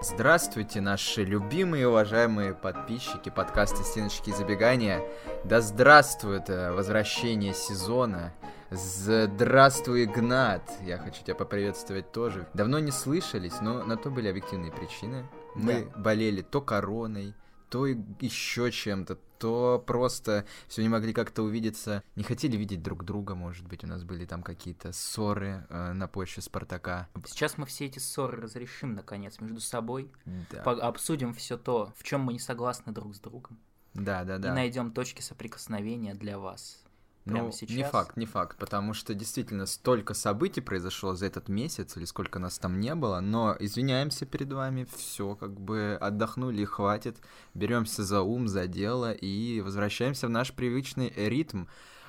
[0.00, 5.02] Здравствуйте, наши любимые и уважаемые подписчики подкаста «Стеночки и забегания».
[5.44, 8.32] Да здравствует э, возвращение сезона.
[8.70, 10.62] Здравствуй, Игнат.
[10.82, 12.46] Я хочу тебя поприветствовать тоже.
[12.54, 15.26] Давно не слышались, но на то были объективные причины.
[15.56, 16.00] Мы Да.
[16.00, 17.34] болели то короной,
[17.68, 22.02] то и еще чем-то, то просто все не могли как-то увидеться.
[22.16, 26.08] Не хотели видеть друг друга, может быть, у нас были там какие-то ссоры э, на
[26.08, 27.08] почве Спартака.
[27.24, 30.10] Сейчас мы все эти ссоры разрешим, наконец, между собой.
[30.24, 33.58] Да, По- обсудим все то, в чем мы не согласны друг с другом.
[33.94, 34.36] да, да.
[34.36, 34.54] И да.
[34.54, 36.82] найдем точки соприкосновения для вас.
[37.28, 37.76] Прямо Ну, сейчас.
[37.76, 42.38] не факт, не факт, потому что действительно столько событий произошло за этот месяц, или сколько
[42.38, 47.18] нас там не было, но извиняемся перед вами, все, как бы отдохнули и хватит,
[47.54, 51.66] беремся за ум, за дело и возвращаемся в наш привычный ритм.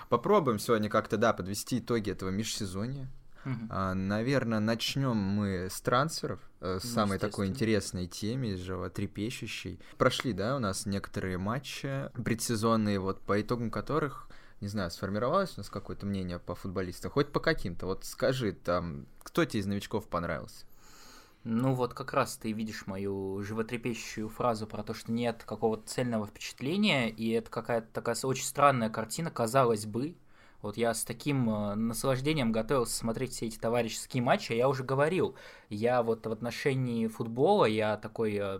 [0.10, 3.08] Попробуем сегодня как-то, да, подвести итоги этого межсезонья.
[3.46, 3.68] Мгм.
[3.72, 9.80] А, Наверное, начнем мы с трансферов, э, с Ну, самой такой интересной теме, животрепещущей.
[9.98, 14.28] Прошли, да, у нас некоторые матчи предсезонные, вот по итогам которых,
[14.62, 17.86] не знаю, сформировалось у нас какое-то мнение по футболистам, хоть по каким-то.
[17.86, 20.66] Вот скажи, там, кто тебе из новичков понравился?
[21.46, 26.28] Ну вот как раз ты видишь мою животрепещущую фразу про то, что нет какого-то цельного
[26.28, 30.16] впечатления, и это какая-то такая очень странная картина, казалось бы.
[30.62, 34.84] Вот я с таким э, наслаждением готовился смотреть все эти товарищеские матчи, а я уже
[34.84, 35.36] говорил,
[35.70, 38.60] я вот в отношении футбола, я такой э,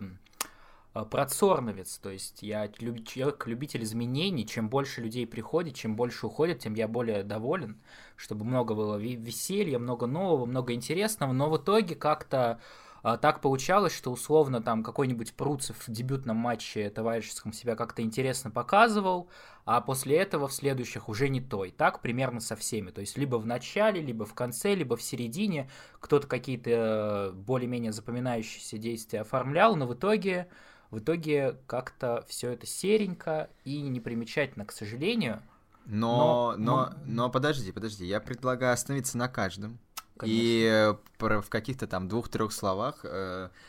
[0.92, 6.74] процорновец, то есть я человек, любитель изменений, чем больше людей приходит, чем больше уходит, тем
[6.74, 7.80] я более доволен,
[8.16, 12.60] чтобы много было веселья, много нового, много интересного, но в итоге как-то
[13.02, 18.50] а, так получалось, что условно там какой-нибудь Пруцев в дебютном матче товарищеском себя как-то интересно
[18.50, 19.30] показывал,
[19.64, 21.64] а после этого в следующих уже не то.
[21.64, 22.90] И так примерно со всеми.
[22.90, 27.92] То есть либо в начале, либо в конце, либо в середине кто-то какие-то э, более-менее
[27.92, 30.48] запоминающиеся действия оформлял, но в итоге,
[30.90, 35.42] в итоге как-то все это серенько и непримечательно, к сожалению.
[35.86, 39.78] Но, Но- но, но- но подожди, подожди, я предлагаю остановиться на каждом.
[40.20, 40.38] Конечно.
[40.40, 43.04] И э, про- в каких-то там двух-трех словах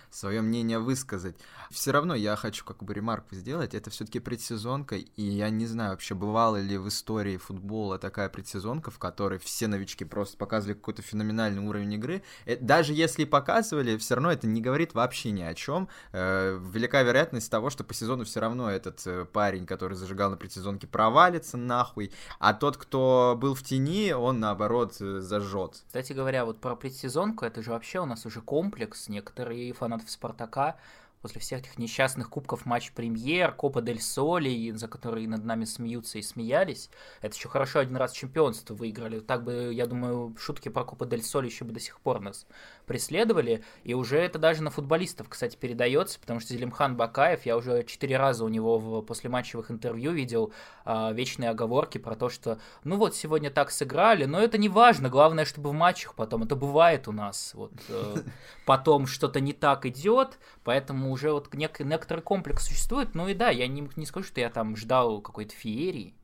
[0.10, 1.36] свое мнение высказать.
[1.70, 3.74] Все равно я хочу как бы ремарку сделать.
[3.74, 8.92] Это все-таки предсезонка, и я не знаю вообще, бывала ли в истории футбола такая предсезонка,
[8.92, 12.24] в которой все новички просто показывали какой-то феноменальный уровень игры.
[12.46, 15.88] Э, Даже если показывали, все равно это не говорит вообще ни о чем.
[16.12, 20.88] Велика вероятность того, что по сезону все равно этот э, парень, который зажигал на предсезонке,
[20.88, 25.84] провалится нахуй, а тот, кто был в тени, он наоборот э, зажжет.
[25.88, 29.09] Кстати говоря, вот про предсезонку, это же вообще у нас уже комплекс.
[29.09, 30.78] Некоторые фанатов Спартака
[31.22, 36.18] после всех этих несчастных кубков матч премьер, Копа Дель Соли, за которые над нами смеются
[36.18, 36.90] и смеялись.
[37.22, 39.20] Это еще хорошо один раз чемпионство выиграли.
[39.20, 42.48] Так бы, я думаю, шутки про Копа Дель Соли еще бы до сих пор нас
[42.86, 43.64] преследовали.
[43.84, 48.18] И уже это даже на футболистов, кстати, передается, потому что Зелимхан Бакаев, я уже четыре
[48.18, 50.52] раза у него в послематчевых интервью видел
[50.86, 55.09] а, вечные оговорки про то, что ну вот сегодня так сыграли, но это не важно,
[55.09, 58.18] главное, чтобы в матчах потом, это бывает у нас, вот э,
[58.66, 63.50] потом что-то не так идет, поэтому уже вот нек- некоторый комплекс существует, ну и да,
[63.50, 66.16] я не, не скажу, что я там ждал какой-то феерии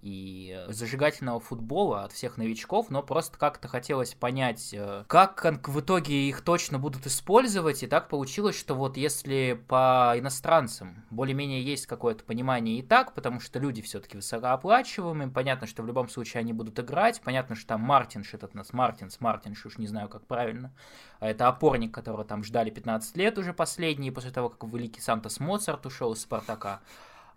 [0.00, 5.04] и э, зажигательного футбола от всех новичков, но просто как-то хотелось понять, э,
[5.42, 11.04] как в итоге их точно будут использовать, и так получилось, что вот если по иностранцам
[11.10, 16.08] более-менее есть какое-то понимание и так, потому что люди все-таки высокооплачиваемые, понятно, что в любом
[16.08, 20.08] случае они будут играть, понятно, что там Мартинш этот нас, Мартинс, Мартинш, уж не знаю,
[20.08, 20.72] как правильно,
[21.18, 25.40] а это опорник, которого там ждали 15 лет уже последний, после того, как великий Сантос
[25.40, 26.80] Моцарт ушел из Спартака,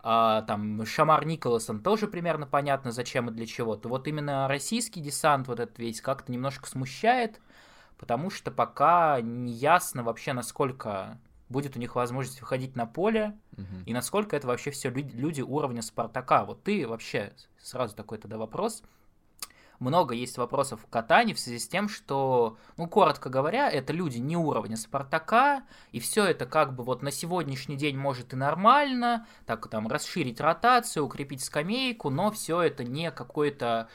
[0.03, 3.75] а, там Шамар Николасон тоже примерно понятно, зачем и для чего.
[3.75, 7.39] То вот именно российский десант вот этот весь как-то немножко смущает,
[7.97, 11.19] потому что пока не ясно вообще, насколько
[11.49, 13.83] будет у них возможность выходить на поле, Мгм.
[13.85, 16.45] и насколько это вообще все люди уровня Спартака.
[16.45, 18.83] Вот ты вообще, сразу такой тогда вопрос,
[19.81, 24.19] много есть вопросов в катании в связи с тем, что, ну, коротко говоря, это люди
[24.19, 29.25] не уровня Спартака, и все это как бы вот на сегодняшний день может и нормально,
[29.45, 33.89] так там расширить ротацию, укрепить скамейку, но все это не какой-то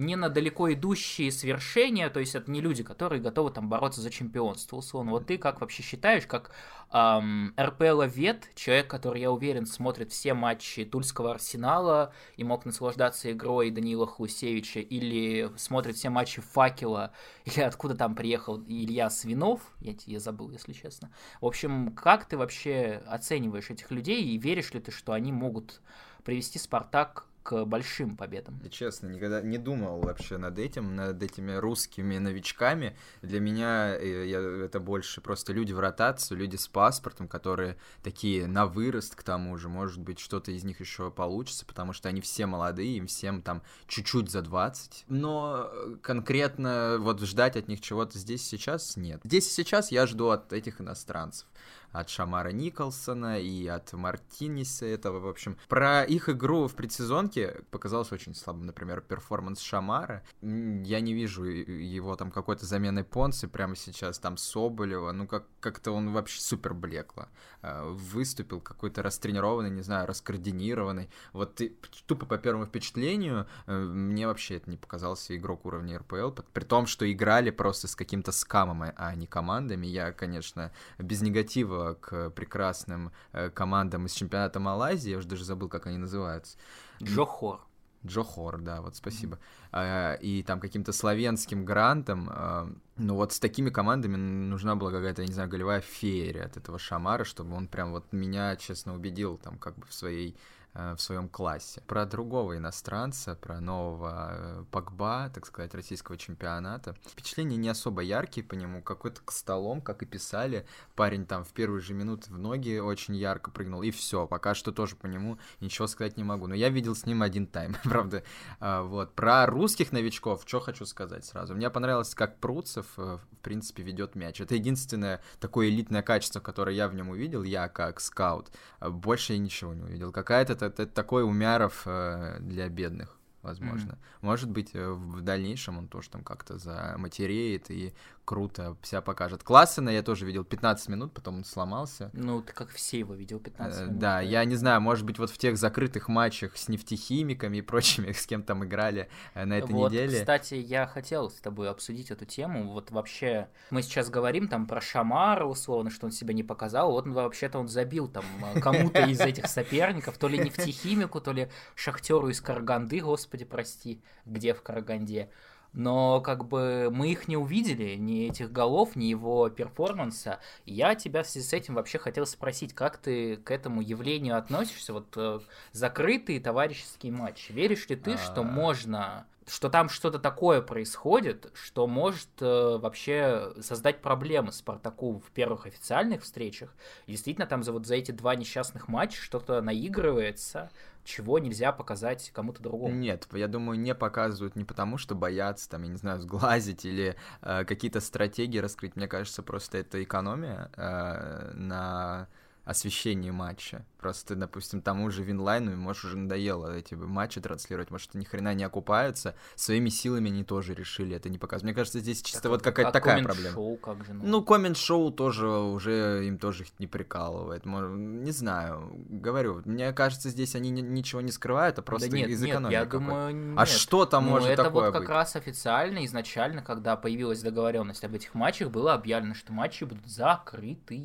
[0.00, 4.10] не на далеко идущие свершения, то есть это не люди, которые готовы там бороться за
[4.10, 5.12] чемпионство, условно.
[5.12, 6.52] Вот ты как вообще считаешь, как
[6.92, 13.70] эм, РПЛ-вет, человек, который, я уверен, смотрит все матчи Тульского Арсенала и мог наслаждаться игрой
[13.70, 17.12] Даниила Хлусевича, или смотрит все матчи Факела,
[17.44, 21.12] или откуда там приехал Илья Свинов, я, я забыл, если честно.
[21.40, 25.80] В общем, как ты вообще оцениваешь этих людей, и веришь ли ты, что они могут
[26.24, 28.60] привести Спартак к большим победам.
[28.70, 32.96] Честно, никогда не думал вообще над этим, над этими русскими новичками.
[33.22, 38.46] Для меня э, я, это больше просто люди в ротацию, люди с паспортом, которые такие
[38.46, 39.68] на вырост к тому же.
[39.68, 43.62] Может быть, что-то из них еще получится, потому что они все молодые, им всем там
[43.86, 45.04] чуть-чуть за 20.
[45.08, 45.70] Но
[46.02, 49.20] конкретно вот ждать от них чего-то здесь сейчас нет.
[49.24, 51.46] Здесь сейчас я жду от этих иностранцев
[51.92, 55.56] от Шамара Николсона и от Мартиниса этого, в общем.
[55.68, 60.22] Про их игру в предсезонке показалось очень слабым, например, перформанс Шамара.
[60.42, 65.92] Я не вижу его там какой-то замены Понсы прямо сейчас, там Соболева, ну как- как-то
[65.92, 67.26] он вообще супер блекло
[67.62, 71.10] э, выступил, какой-то растренированный, не знаю, раскоординированный.
[71.32, 71.76] Вот ты,
[72.06, 76.86] тупо по первому впечатлению, э, мне вообще это не показался игрок уровня РПЛ, при том,
[76.86, 79.86] что играли просто с каким-то скамом, а не командами.
[79.86, 85.68] Я, конечно, без негатива к прекрасным э, командам из чемпионата Малайзии, я уже даже забыл,
[85.68, 86.56] как они называются.
[87.02, 87.60] Джохор.
[88.06, 89.38] Джохор, да, вот спасибо.
[89.72, 90.20] Mm-hmm.
[90.22, 92.30] И там каким-то славянским грантом.
[92.32, 96.56] А, ну вот с такими командами нужна была какая-то, я не знаю, голевая феерия от
[96.56, 100.59] этого Шамара, чтобы он прям вот меня, честно, убедил там как бы в своей Э,
[100.74, 101.82] в своем классе.
[101.86, 106.94] Про другого иностранца, про нового э, Пакба, так сказать, российского чемпионата.
[107.06, 110.66] Впечатления не особо яркие по нему, какой-то к столом, как и писали.
[110.94, 114.26] Парень там в первые же минуты в ноги очень ярко прыгнул, и все.
[114.26, 116.46] Пока что тоже по нему ничего сказать не могу.
[116.46, 118.22] Но я видел с ним один тайм, правда.
[118.60, 119.14] А, вот.
[119.14, 121.54] Про русских новичков, что хочу сказать сразу.
[121.54, 124.40] Мне понравилось, как Пруцев, э, в принципе, ведет мяч.
[124.40, 128.50] Это единственное такое элитное качество, которое я в нем увидел, я как скаут.
[128.80, 130.12] Больше я ничего не увидел.
[130.12, 133.92] Какая-то это, это такой Умяров э, для бедных возможно.
[133.92, 134.18] Mm-hmm.
[134.22, 137.92] Может быть, э, в дальнейшем он тоже там как-то заматереет и
[138.30, 139.42] круто себя покажет.
[139.42, 142.10] Классена я тоже видел 15 минут, потом он сломался.
[142.12, 143.98] Ну, ты как все его видел 15 э, минут.
[143.98, 147.60] Да, да, я не знаю, может быть, вот в тех закрытых матчах с нефтехимиками и
[147.60, 150.20] прочими, с кем там играли э, на этой вот, неделе.
[150.20, 152.70] кстати, я хотел с тобой обсудить эту тему.
[152.70, 156.92] Вот вообще, мы сейчас говорим там про Шамара, условно, что он себя не показал.
[156.92, 158.24] Вот вообще-то он забил там
[158.54, 164.04] э, кому-то из этих соперников, то ли нефтехимику, то ли шахтеру из Караганды, господи, прости,
[164.24, 165.30] где в Караганде
[165.72, 170.40] но как бы мы их не увидели, ни этих голов, ни его перформанса.
[170.66, 174.92] Я тебя в связи с этим вообще хотел спросить, как ты к этому явлению относишься,
[174.92, 175.40] вот э,
[175.72, 177.50] закрытый товарищеский матч.
[177.50, 178.44] Веришь ли ты, что а.
[178.44, 185.66] можно что там что-то такое происходит, что может э, вообще создать проблемы Спартаку в первых
[185.66, 186.72] официальных встречах.
[187.06, 190.70] Действительно, там за вот за эти два несчастных матча что-то наигрывается,
[191.04, 192.94] чего нельзя показать кому-то другому.
[192.94, 197.16] Нет, я думаю, не показывают не потому, что боятся, там, я не знаю, сглазить или
[197.42, 198.94] э, какие-то стратегии раскрыть.
[198.94, 202.28] Мне кажется, просто это экономия э, на
[202.64, 203.84] освещении матча.
[203.98, 208.64] Просто, допустим, тому же Винлайну, может, уже надоело эти матчи транслировать, может, ни хрена не
[208.64, 211.64] окупаются, своими силами они тоже решили это не показывать.
[211.64, 213.54] Мне кажется, здесь чисто так, вот какая-то а такая проблема.
[213.54, 214.14] шоу как же?
[214.14, 217.66] Ну, ну коммент-шоу тоже уже им тоже их не прикалывает.
[217.66, 222.42] Не знаю, говорю, мне кажется, здесь они ничего не скрывают, а просто да нет, из
[222.42, 222.72] экономики.
[222.72, 223.58] Нет, я думаю, нет.
[223.58, 225.10] А что там ну, может это такое вот как быть?
[225.10, 231.00] раз официально, изначально, когда появилась договоренность об этих матчах, было объявлено, что матчи будут закрытые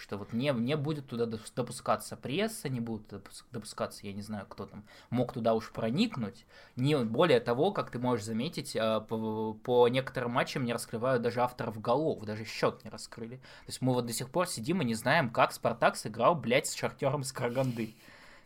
[0.00, 4.66] что вот не, не будет туда допускаться пресса, не будут допускаться, я не знаю, кто
[4.66, 6.46] там мог туда уж проникнуть.
[6.76, 11.40] Не, более того, как ты можешь заметить, а, по, по некоторым матчам не раскрывают даже
[11.40, 13.36] авторов голов, даже счет не раскрыли.
[13.36, 16.66] То есть мы вот до сих пор сидим и не знаем, как Спартак сыграл, блядь,
[16.66, 17.94] с шартером с Караганды.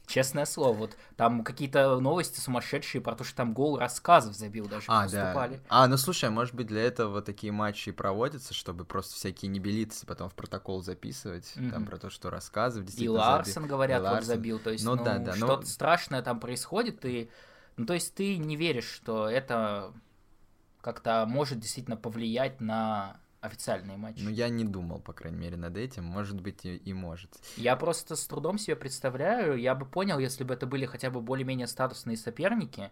[0.07, 4.85] Честное слово, вот там какие-то новости сумасшедшие про то, что там гол рассказов забил даже
[4.89, 5.55] а, поступали.
[5.55, 5.63] Да.
[5.69, 10.07] А, ну слушай, может быть для этого такие матчи и проводятся, чтобы просто всякие небелицы
[10.07, 11.71] потом в протокол записывать, mm-hmm.
[11.71, 12.29] там про то, что
[12.85, 13.69] действительно И Ларсон, заби...
[13.69, 14.19] говорят, и Ларсон.
[14.19, 15.67] вот забил, то есть ну, ну, да, да, что-то но...
[15.67, 17.31] страшное там происходит, и,
[17.77, 19.93] ну то есть ты не веришь, что это
[20.83, 24.23] как-то может действительно повлиять на официальные матчи.
[24.23, 26.05] Ну, я не думал, по крайней мере, над этим.
[26.05, 27.31] Может быть, и, и может.
[27.57, 29.57] Я просто с трудом себе представляю.
[29.57, 32.91] Я бы понял, если бы это были хотя бы более-менее статусные соперники.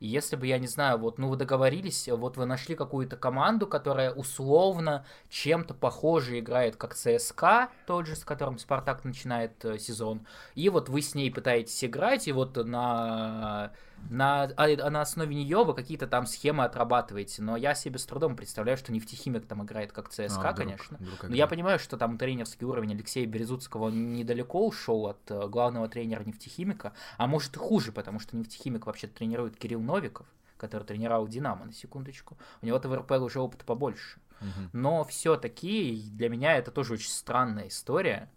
[0.00, 3.68] И если бы, я не знаю, вот, ну, вы договорились, вот вы нашли какую-то команду,
[3.68, 10.26] которая условно чем-то похоже играет, как ЦСКА, тот же, с которым Спартак начинает э, сезон,
[10.56, 13.70] и вот вы с ней пытаетесь играть, и вот на
[14.10, 18.06] на, а, а на основе нее вы какие-то там схемы отрабатываете, но я себе с
[18.06, 20.96] трудом представляю, что нефтехимик там играет как ЦСКА, а, вдруг, конечно.
[20.98, 25.48] Вдруг но я понимаю, что там тренерский уровень Алексея Березутского он недалеко ушел от uh,
[25.48, 30.84] главного тренера нефтехимика, а может и хуже, потому что нефтехимик вообще тренирует Кирилл Новиков, который
[30.84, 32.36] тренировал Динамо, на секундочку.
[32.60, 34.20] У него-то в РПЛ уже опыта побольше.
[34.40, 34.70] Угу.
[34.72, 38.28] Но все-таки для меня это тоже очень странная история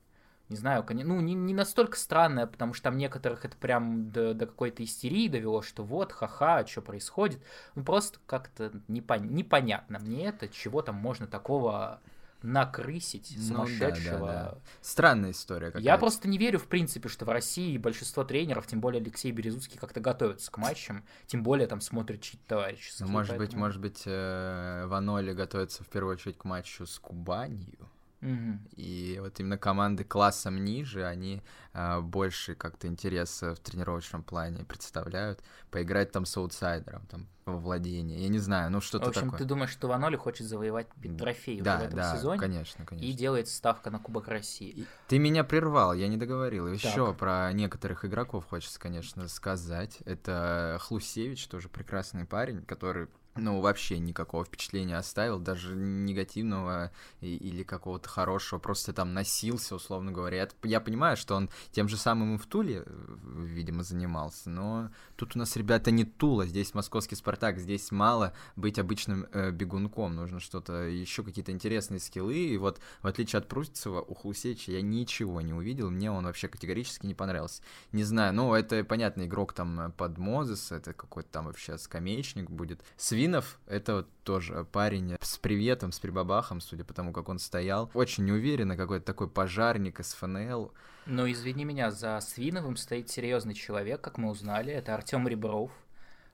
[0.49, 4.45] не знаю, ну, не, не настолько странное, потому что там некоторых это прям до, до
[4.45, 7.41] какой-то истерии довело, что вот, ха-ха, что происходит.
[7.73, 9.33] Ну, просто как-то непон...
[9.33, 11.99] непонятно мне это, чего там можно такого
[12.45, 14.17] накрысить сумасшедшего.
[14.19, 14.57] Ну, да, да, да.
[14.81, 15.83] Странная история какая-то.
[15.83, 19.79] Я просто не верю, в принципе, что в России большинство тренеров, тем более Алексей Березуцкий,
[19.79, 22.91] как-то готовятся к матчам, тем более там смотрят чьи-то товарищи.
[22.99, 23.47] Ну, может поэтому...
[23.47, 27.89] быть, может быть, э, Ваноли готовится в первую очередь к матчу с Кубанью.
[28.21, 31.43] И вот именно команды классом ниже, они
[31.73, 35.43] а, больше как-то интереса в тренировочном плане представляют.
[35.69, 38.23] Поиграть там с аутсайдером, там, во владение.
[38.23, 39.13] Я не знаю, ну что-то такое.
[39.13, 39.39] В общем, такое.
[39.39, 42.39] ты думаешь, что Ваноли хочет завоевать трофей да, в этом да, сезоне?
[42.39, 43.05] конечно, конечно.
[43.07, 44.87] И делает ставка на Кубок России.
[45.07, 46.67] Ты меня прервал, я не договорил.
[46.67, 47.17] Еще так.
[47.17, 49.99] про некоторых игроков хочется, конечно, сказать.
[50.05, 58.07] Это Хлусевич, тоже прекрасный парень, который ну, вообще никакого впечатления оставил, даже негативного или какого-то
[58.07, 60.47] хорошего, просто там носился, условно говоря.
[60.63, 65.35] Я, понимаю, что он тем же самым и в Туле, э, видимо, занимался, но тут
[65.35, 70.39] у нас, ребята, не Тула, здесь московский Спартак, здесь мало быть обычным э, бегунком, нужно
[70.39, 75.41] что-то, еще какие-то интересные скиллы, и вот в отличие от Прустцева, у Хусеча я ничего
[75.41, 77.61] не увидел, мне он вообще категорически не понравился.
[77.91, 82.81] Не знаю, ну, это, понятно, игрок там под Мозес, это какой-то там вообще скамеечник будет.
[82.95, 87.39] Свин Литвинов— это вот тоже парень с приветом, с прибабахом, судя по тому, как он
[87.39, 87.89] стоял.
[87.95, 90.71] Очень неуверенно, какой-то такой пожарник из ФНЛ.
[91.07, 94.71] Но извини меня, за Свиновым стоит серьезный человек, как мы узнали.
[94.71, 95.71] Это Артем Ребров.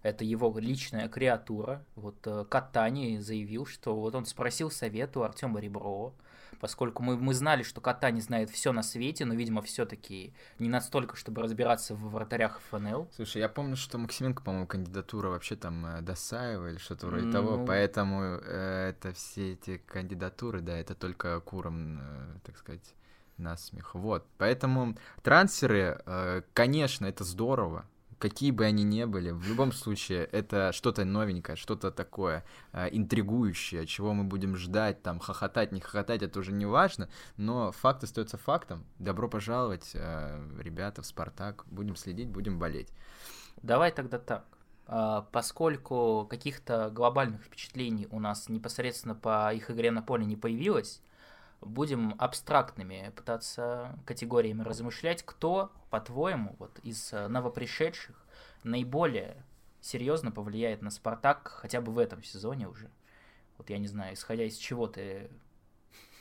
[0.03, 1.85] Это его личная креатура.
[1.95, 6.13] Вот э, Катани заявил, что вот он спросил совета у Артема Реброва
[6.61, 10.69] поскольку мы, мы знали, что кота не знает все на свете, но, видимо, все-таки не
[10.69, 13.09] настолько, чтобы разбираться в вратарях ФНЛ.
[13.15, 17.31] Слушай, я помню, что Максименко, по-моему, кандидатура вообще там э, Досаева или что-то вроде ну...
[17.33, 22.93] того, поэтому э, это все эти кандидатуры, да, это только куром, э, так сказать,
[23.37, 23.95] насмех.
[23.95, 27.85] Вот, поэтому трансферы, э, конечно, это здорово,
[28.21, 33.87] какие бы они ни были, в любом случае это что-то новенькое, что-то такое э, интригующее,
[33.87, 38.37] чего мы будем ждать, там, хохотать, не хохотать, это уже не важно, но факт остается
[38.37, 38.85] фактом.
[38.99, 42.89] Добро пожаловать, э, ребята, в «Спартак», будем следить, будем болеть.
[43.63, 44.45] Давай тогда так.
[44.85, 51.01] А, поскольку каких-то глобальных впечатлений у нас непосредственно по их игре на поле не появилось,
[51.61, 58.15] будем абстрактными пытаться категориями размышлять, кто, по-твоему, вот из э, новопришедших
[58.63, 59.43] наиболее
[59.79, 62.89] серьезно повлияет на Спартак хотя бы в этом сезоне уже.
[63.57, 65.29] Вот я не знаю, исходя из чего ты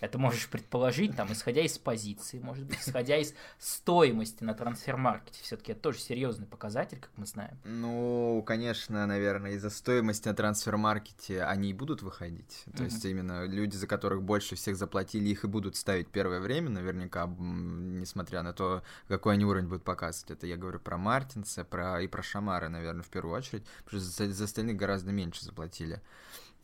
[0.00, 5.42] это можешь предположить, там, исходя из позиции, может быть, исходя из стоимости на трансфер-маркете.
[5.42, 7.58] Все-таки это тоже серьезный показатель, как мы знаем.
[7.64, 12.64] Ну, конечно, наверное, из-за стоимости на трансфер-маркете они и будут выходить.
[12.64, 12.84] То mm-hmm.
[12.84, 17.26] есть именно люди, за которых больше всех заплатили, их и будут ставить первое время, наверняка,
[17.26, 20.30] несмотря на то, какой они уровень будут показывать.
[20.30, 24.10] Это я говорю про Мартинса, про и про Шамара, наверное, в первую очередь, потому что
[24.10, 26.00] за, за остальных гораздо меньше заплатили.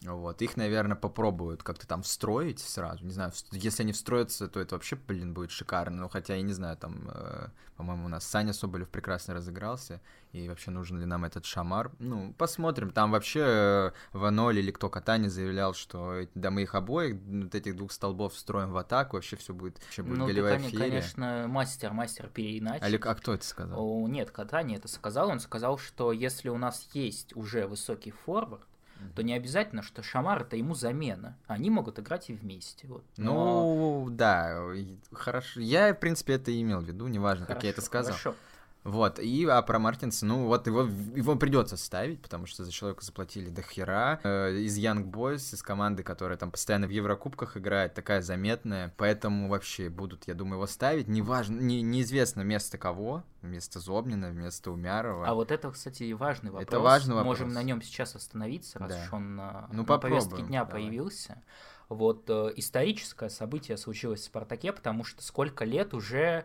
[0.03, 3.05] Вот, их, наверное, попробуют как-то там встроить сразу.
[3.05, 6.03] Не знаю, если они встроятся, то это вообще, блин, будет шикарно.
[6.03, 10.01] Ну, хотя я не знаю, там, э, по-моему, у нас Саня Соболев прекрасно разыгрался.
[10.33, 11.91] И вообще, нужен ли нам этот шамар?
[11.99, 12.91] Ну, посмотрим.
[12.91, 17.75] Там вообще э, Ваноль или кто Катани заявлял, что да мы их обоих, вот этих
[17.75, 21.93] двух столбов встроим в атаку, вообще все будет, вообще будет ну, голевая Катани, конечно, мастер,
[21.93, 22.83] мастер переиначить.
[22.83, 23.79] Али, а кто это сказал?
[23.81, 25.31] О, нет, Катани это сказал.
[25.31, 28.67] Он сказал, что если у нас есть уже высокий форвард,
[29.15, 31.37] то не обязательно, что Шамар это ему замена.
[31.47, 32.87] Они могут играть и вместе.
[32.87, 33.05] Вот.
[33.17, 34.05] Но...
[34.05, 34.63] Ну, да,
[35.13, 35.61] хорошо.
[35.61, 38.13] Я, в принципе, это имел в виду, неважно, хорошо, как я это сказал.
[38.13, 38.35] Хорошо.
[38.87, 43.05] Вот, и а про Мартинса, ну вот его, его придется ставить, потому что за человека
[43.05, 44.21] заплатили до хера.
[44.23, 49.49] Э, из Young Boys, из команды, которая там постоянно в Еврокубках играет, такая заметная, поэтому
[49.49, 51.09] вообще будут, я думаю, его ставить.
[51.09, 55.27] Неважно, не, неизвестно место кого, вместо Зобнина, вместо Умярова.
[55.27, 56.69] А вот это, кстати, важный вопрос.
[56.69, 57.41] Это важный вопрос.
[57.41, 59.03] Можем на нем сейчас остановиться, раз да.
[59.03, 60.83] уж он на, ну, на повестке дня давай.
[60.85, 61.43] появился.
[61.89, 66.45] Вот э, историческое событие случилось в Спартаке, потому что сколько лет уже а,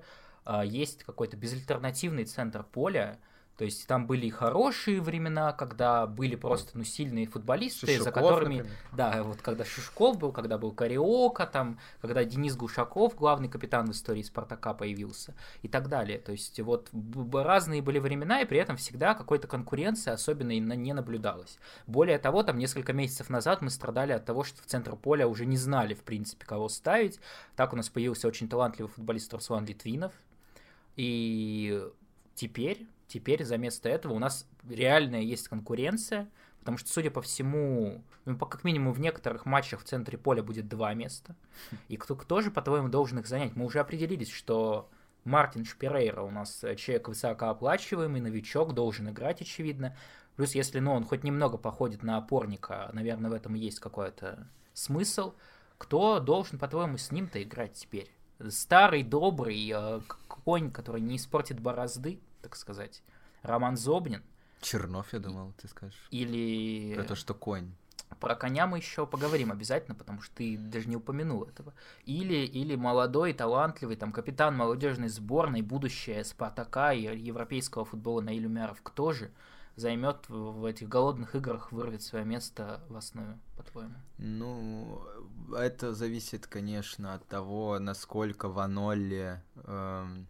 [0.63, 3.19] есть какой-то безальтернативный центр поля,
[3.61, 8.11] то есть там были и хорошие времена, когда были просто ну, сильные футболисты, Шишуков, за
[8.11, 8.55] которыми...
[8.55, 8.77] Например.
[8.91, 13.91] Да, вот когда Шишков был, когда был Кариока, там, когда Денис Глушаков, главный капитан в
[13.91, 16.17] истории Спартака, появился и так далее.
[16.17, 16.89] То есть вот
[17.31, 21.59] разные были времена, и при этом всегда какой-то конкуренции особенно не наблюдалось.
[21.85, 25.45] Более того, там несколько месяцев назад мы страдали от того, что в центр поля уже
[25.45, 27.19] не знали, в принципе, кого ставить.
[27.55, 30.13] Так у нас появился очень талантливый футболист Руслан Литвинов,
[30.95, 31.83] и
[32.35, 36.29] теперь, теперь за место этого у нас реальная есть конкуренция,
[36.61, 40.43] Потому что, судя по всему, ну, по, как минимум в некоторых матчах в центре поля
[40.43, 41.35] будет два места.
[41.87, 43.55] И кто, кто же, по-твоему, должен их занять?
[43.55, 44.87] Мы уже определились, что
[45.23, 49.97] Мартин Шпирейра у нас человек высокооплачиваемый, новичок, должен играть, очевидно.
[50.35, 55.33] Плюс, если ну, он хоть немного походит на опорника, наверное, в этом есть какой-то смысл.
[55.79, 58.11] Кто должен, по-твоему, с ним-то играть теперь?
[58.49, 63.03] Старый, добрый э, конь, который не испортит борозды, так сказать.
[63.41, 64.23] Роман Зобнин.
[64.61, 66.07] Чернов, я думал, ты скажешь.
[66.11, 66.93] Или...
[66.95, 67.71] Про то, что конь.
[68.19, 71.73] Про коня мы еще поговорим обязательно, потому что ты даже не упомянул этого.
[72.05, 78.79] Или, или молодой, талантливый, там, капитан молодежной сборной, будущее Спартака и европейского футбола Наиль Умяров.
[78.83, 79.31] Кто же
[79.81, 83.95] займет в этих голодных играх, вырвет свое место в основе, по-твоему?
[84.17, 85.01] Ну,
[85.57, 90.27] это зависит, конечно, от того, насколько Ванолли эм,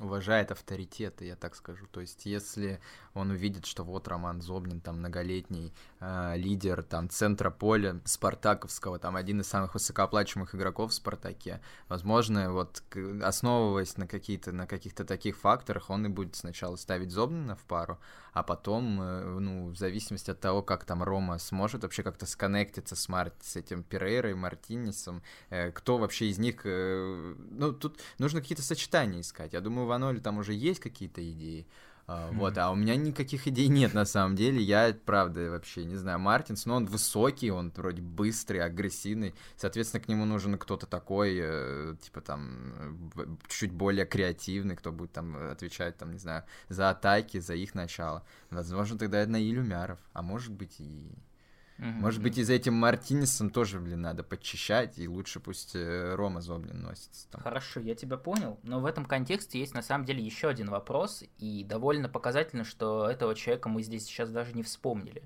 [0.00, 1.86] уважает авторитеты, я так скажу.
[1.86, 2.80] То есть, если
[3.14, 9.16] он увидит, что вот Роман Зобнин, там, многолетний э, лидер, там, центра поля Спартаковского, там,
[9.16, 12.82] один из самых высокооплачиваемых игроков в Спартаке, возможно, вот,
[13.22, 17.98] основываясь на какие-то, на каких-то таких факторах, он и будет сначала ставить Зобнина в пару,
[18.36, 22.94] а потом, э, ну, в зависимости от того, как там Рома сможет вообще как-то сконнектиться
[22.94, 23.32] с, Мар...
[23.40, 29.22] с этим Перейрой, Мартинесом, э, кто вообще из них, э, ну, тут нужно какие-то сочетания
[29.22, 29.54] искать.
[29.54, 31.66] Я думаю, в Аноле там уже есть какие-то идеи,
[32.06, 32.36] Uh, mm-hmm.
[32.36, 34.62] Вот, а у меня никаких идей нет на самом деле.
[34.62, 36.20] Я, правда, вообще не знаю.
[36.20, 39.34] Мартинс, но он высокий, он вроде быстрый, агрессивный.
[39.56, 43.10] Соответственно, к нему нужен кто-то такой, э, типа там,
[43.48, 48.24] чуть более креативный, кто будет там отвечать, там, не знаю, за атаки, за их начало.
[48.50, 51.10] Возможно, тогда это Наиль Умяров, а может быть и
[51.78, 51.92] Mm-hmm.
[52.00, 56.40] Может быть, и за этим Мартинесом тоже, блин, надо подчищать, и лучше пусть э, Рома
[56.40, 57.28] Зоблин носится.
[57.30, 57.42] Там.
[57.42, 58.58] Хорошо, я тебя понял.
[58.62, 63.08] Но в этом контексте есть на самом деле еще один вопрос, и довольно показательно, что
[63.10, 65.22] этого человека мы здесь сейчас даже не вспомнили.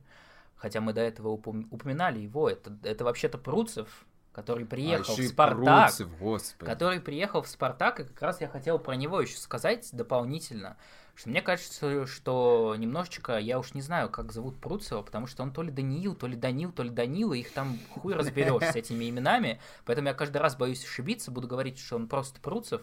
[0.57, 2.51] Хотя мы до этого упом- упоминали его.
[2.51, 5.89] Это, это вообще-то Пруцев, который приехал а, в Спартак.
[5.89, 6.71] Пруцев, господи.
[6.71, 10.77] Который приехал в Спартак, и как раз я хотел про него еще сказать дополнительно
[11.27, 15.63] мне кажется, что немножечко, я уж не знаю, как зовут Пруцева, потому что он то
[15.63, 19.61] ли Даниил, то ли Данил, то ли Данила, их там хуй разберешь с этими именами,
[19.85, 22.83] поэтому я каждый раз боюсь ошибиться, буду говорить, что он просто Пруцев.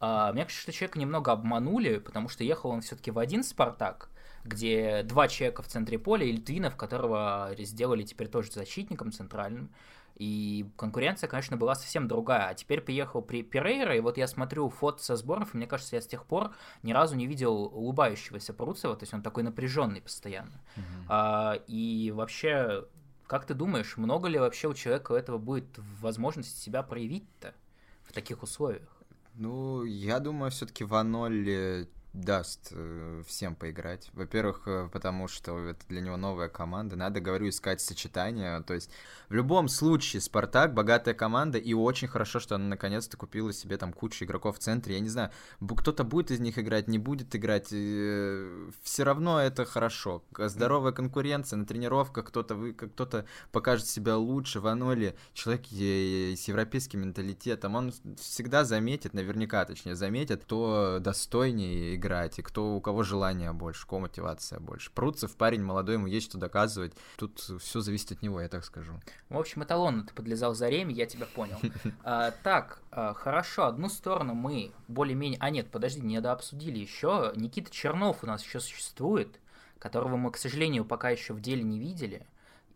[0.00, 4.08] А, мне кажется, что человека немного обманули, потому что ехал он все-таки в один Спартак,
[4.44, 9.70] где два человека в центре поля, и Литвинов, которого сделали теперь тоже защитником центральным,
[10.16, 12.48] и конкуренция, конечно, была совсем другая.
[12.48, 15.96] А теперь приехал при Перейра, и вот я смотрю фото со сборов, и мне кажется,
[15.96, 20.00] я с тех пор ни разу не видел улыбающегося Пруцева, то есть он такой напряженный
[20.00, 20.60] постоянно.
[20.76, 20.82] Uh-huh.
[21.08, 22.86] А, и вообще,
[23.26, 27.54] как ты думаешь, много ли вообще у человека этого будет возможности себя проявить-то
[28.02, 29.02] в таких условиях?
[29.34, 34.10] Ну, я думаю, все-таки Ванолли даст э, всем поиграть.
[34.12, 36.94] Во-первых, э, потому что это для него новая команда.
[36.94, 38.60] Надо, говорю, искать сочетания.
[38.60, 38.90] То есть
[39.28, 43.94] в любом случае Спартак богатая команда, и очень хорошо, что она наконец-то купила себе там
[43.94, 44.94] кучу игроков в центре.
[44.94, 45.30] Я не знаю,
[45.76, 47.68] кто-то будет из них играть, не будет играть.
[47.72, 50.22] Э, все равно это хорошо.
[50.36, 54.60] Здоровая конкуренция на тренировках, кто-то вы, кто-то покажет себя лучше.
[54.60, 62.38] В Аноле человек с европейским менталитетом, он всегда заметит, наверняка, точнее, заметит, кто достойнее играть,
[62.38, 64.90] и кто, у кого желание больше, у кого мотивация больше.
[64.90, 66.92] Пруцев парень молодой, ему есть что доказывать.
[67.16, 69.00] Тут все зависит от него, я так скажу.
[69.28, 71.58] В общем, эталонно ты подлезал за Реми, я тебя понял.
[72.04, 75.38] А, так, а, хорошо, одну сторону мы более-менее...
[75.40, 77.32] А нет, подожди, не дообсудили еще.
[77.36, 79.38] Никита Чернов у нас еще существует,
[79.78, 82.26] которого мы, к сожалению, пока еще в деле не видели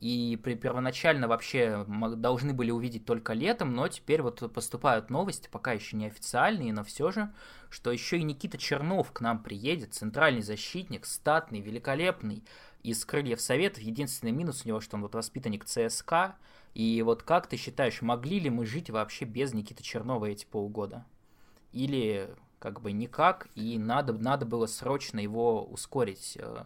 [0.01, 5.73] и при, первоначально вообще должны были увидеть только летом, но теперь вот поступают новости, пока
[5.73, 7.33] еще не официальные, но все же,
[7.71, 12.45] что еще и Никита Чернов к нам приедет, центральный защитник, статный, великолепный,
[12.87, 13.83] из Крыльев Советов.
[13.83, 16.37] Единственный минус у него, что он вот воспитанник ЦСКА.
[16.73, 21.05] И вот как ты считаешь, могли ли мы жить вообще без Никиты Чернова эти полгода?
[21.73, 22.31] Или
[22.61, 26.65] как бы никак, и надо, надо было срочно его ускорить э,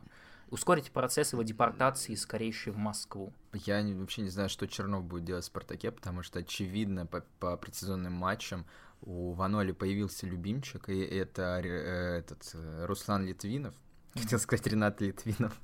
[0.50, 3.32] ускорить процесс его депортации скорейшей в Москву.
[3.52, 7.24] Я не, вообще не знаю, что Чернов будет делать в «Спартаке», потому что, очевидно, по,
[7.38, 8.66] по предсезонным матчам
[9.02, 13.74] у Ваноли появился любимчик, и это э, этот э, Руслан Литвинов,
[14.14, 15.58] хотел сказать Ренат Литвинов.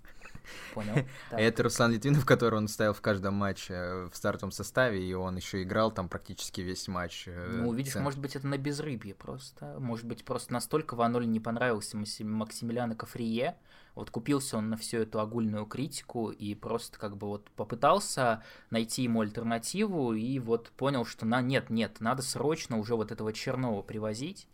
[0.74, 1.04] Понял.
[1.32, 5.36] Это Руслан Литвинов, которого он ставил в каждом матче э, в стартовом составе, и он
[5.36, 7.24] еще играл там практически весь матч.
[7.26, 9.76] Э, ну, видишь, может быть, это на безрыбье просто.
[9.78, 13.56] Может быть, просто настолько Ваноль не понравился Максимилиана Кафрие,
[13.96, 19.02] вот купился он на всю эту огульную критику и просто как бы вот попытался найти
[19.02, 23.82] ему альтернативу и вот понял, что на нет, нет, надо срочно уже вот этого Чернова
[23.82, 24.46] привозить.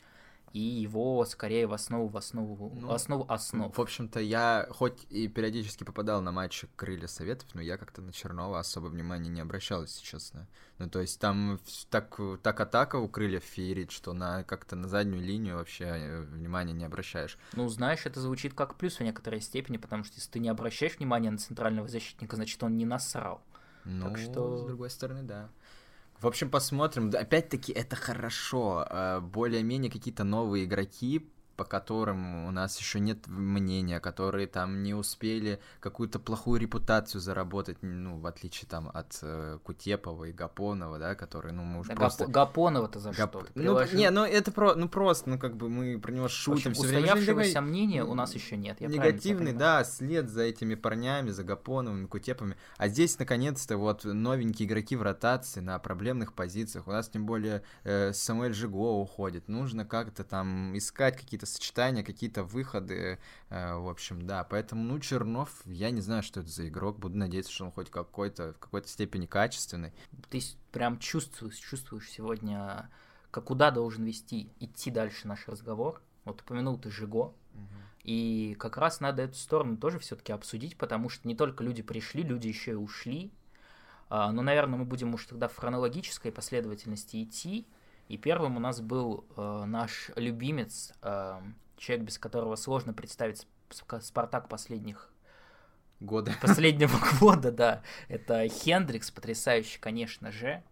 [0.53, 3.77] И его скорее в основу, в основу, Ну, в основу основ.
[3.77, 8.13] В общем-то, я хоть и периодически попадал на матчи Крылья Советов, но я как-то на
[8.13, 10.47] Чернова особо внимания не обращал, если честно.
[10.79, 11.59] Ну, то есть там
[11.91, 16.73] так, так атака у Крыльев феерит, что на как-то на заднюю линию вообще э, внимания
[16.73, 17.39] не обращаешь.
[17.55, 20.97] Ну, знаешь, это звучит как плюс в некоторой степени, потому что если ты не обращаешь
[20.99, 23.43] внимания на центрального защитника, значит, он не насрал.
[23.85, 25.49] Ну, что- с другой стороны, да.
[26.23, 27.11] В общем, посмотрим.
[27.13, 28.87] Опять-таки, это хорошо.
[28.89, 34.95] Э, Более-менее какие-то новые игроки, по которым у нас еще нет мнения, которые там не
[34.95, 41.15] успели какую-то плохую репутацию заработать, ну, в отличие там от э, Кутепова и Гапонова, да,
[41.15, 42.25] которые, ну, мы уже Да просто...
[42.25, 43.41] Гапо- Гапонова-то за Гап- что?
[43.41, 43.99] Ну, приложил?
[43.99, 46.75] не, ну это про, ну просто, ну как бы мы про него В шутим общем,
[46.75, 47.03] все время.
[47.05, 48.81] Устоявшегося такой мнения у нас еще нет.
[48.81, 52.57] я негативный, да, след за этими парнями, за Гапоновыми, Кутепами.
[52.77, 56.87] А здесь, наконец-то, вот новенькие игроки в ротации на проблемных позициях.
[56.87, 59.49] У нас, тем более, э, Самуэль Жиго уходит.
[59.49, 63.19] Нужно как-то там искать какие-то сочетания, какие-то выходы.
[63.49, 64.45] э, в общем, да.
[64.45, 66.99] Поэтому, ну, Чернов, я не знаю, что это за игрок.
[66.99, 69.93] Буду надеяться, что он хоть какой-то, в какой-то степени качественный.
[70.31, 72.91] Ты прям чувствуешь, чувствуешь сегодня,
[73.31, 76.01] как куда должен вести, идти дальше наш разговор.
[76.25, 77.35] Вот упомянул ты Жиго,
[78.05, 82.23] и как раз надо эту сторону тоже все-таки обсудить, потому что не только люди пришли,
[82.23, 83.33] люди еще и ушли.
[84.09, 87.67] А, Но, наверное, мы будем уж тогда в хронологической последовательности идти.
[88.13, 91.41] И первым у нас был э, наш любимец, э,
[91.79, 95.11] человек, без которого сложно представить Сп- Спартак последних
[95.99, 96.35] Года.
[96.43, 97.83] последнего года, да.
[98.09, 100.63] Это Хендрикс, потрясающий, конечно же,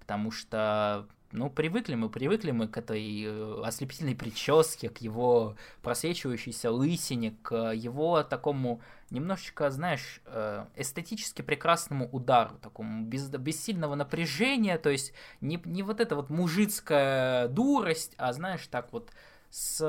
[0.00, 6.72] потому что, ну, привыкли мы, привыкли мы к этой э, ослепительной прическе, к его просвечивающейся
[6.72, 14.78] лысине, к его такому немножечко, знаешь, э, эстетически прекрасному удару, такому без, без сильного напряжения,
[14.78, 19.10] то есть не, не вот эта вот мужицкая дурость, а, знаешь, так вот
[19.50, 19.80] с,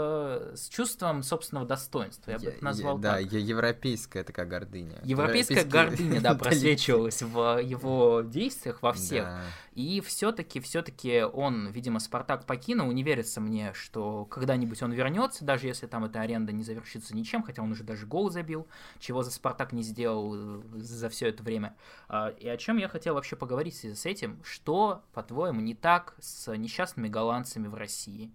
[0.55, 3.31] с чувством собственного достоинства, я бы это назвал я- Да, так.
[3.31, 4.99] е- европейская такая гордыня.
[5.03, 9.25] Европейская гордыня, да, просвечивалась в его действиях во всех.
[9.25, 9.41] Да.
[9.75, 12.91] И все-таки, все-таки он, видимо, Спартак покинул.
[12.91, 17.43] Не верится мне, что когда-нибудь он вернется, даже если там эта аренда не завершится ничем,
[17.43, 18.67] хотя он уже даже гол забил,
[18.99, 21.75] чего за Спартак не сделал э, за все это время.
[22.09, 26.51] А, И о чем я хотел вообще поговорить с этим, что, по-твоему, не так с
[26.57, 28.31] несчастными голландцами в России?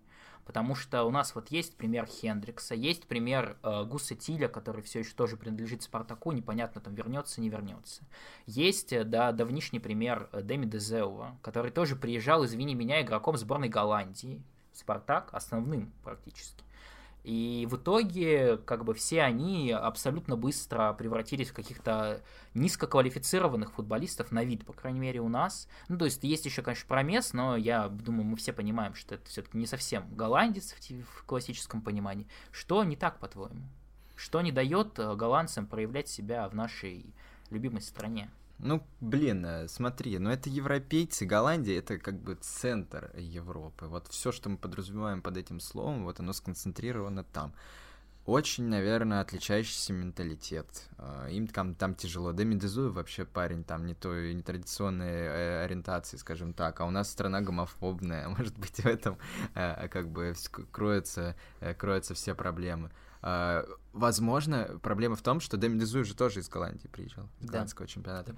[0.47, 5.01] Потому что у нас вот есть пример Хендрикса, есть пример э, Гуса Тиля, который все
[5.01, 8.05] еще тоже принадлежит Спартаку, непонятно там вернется, не вернется.
[8.47, 13.69] Есть, э, да, давнишний пример э, Дэми Дезеува, который тоже приезжал, извини меня, игроком сборной
[13.69, 14.41] Голландии.
[14.73, 16.66] Спартак основным практически.
[17.27, 22.23] И в итоге, как бы все они абсолютно быстро превратились в каких-то
[22.55, 25.67] низкоквалифицированных футболистов на вид, по крайней мере, у нас.
[25.89, 29.29] Ну, то есть есть еще, конечно, промес, но я думаю, мы все понимаем, что это
[29.29, 32.29] все-таки не совсем голландец в, в классическом понимании.
[32.53, 33.67] Что не так, по-твоему?
[34.15, 37.13] Что не дает э, голландцам проявлять себя в нашей
[37.51, 38.31] любимой стране?
[38.59, 43.87] Ну, блин, э, смотри, ну это европейцы, Голландия это как бы центр Европы.
[43.87, 47.53] Вот все, что мы подразумеваем под этим словом, вот оно сконцентрировано там.
[48.25, 50.67] Очень, наверное, отличающийся менталитет.
[50.97, 52.33] Э, Им там, там тяжело.
[52.33, 56.81] Дэми Дезуев вообще парень там не той нетрадиционной э, ориентации, скажем так.
[56.81, 58.27] А у нас страна гомофобная.
[58.37, 59.19] Может быть, в этом
[59.55, 60.35] как бы
[60.73, 61.37] кроются,
[61.79, 62.91] кроются все проблемы.
[63.27, 67.53] Э, Возможно, проблема в том, что Дэми Дезуев же тоже из Голландии приезжал, из Да.
[67.53, 68.37] голландского чемпионата.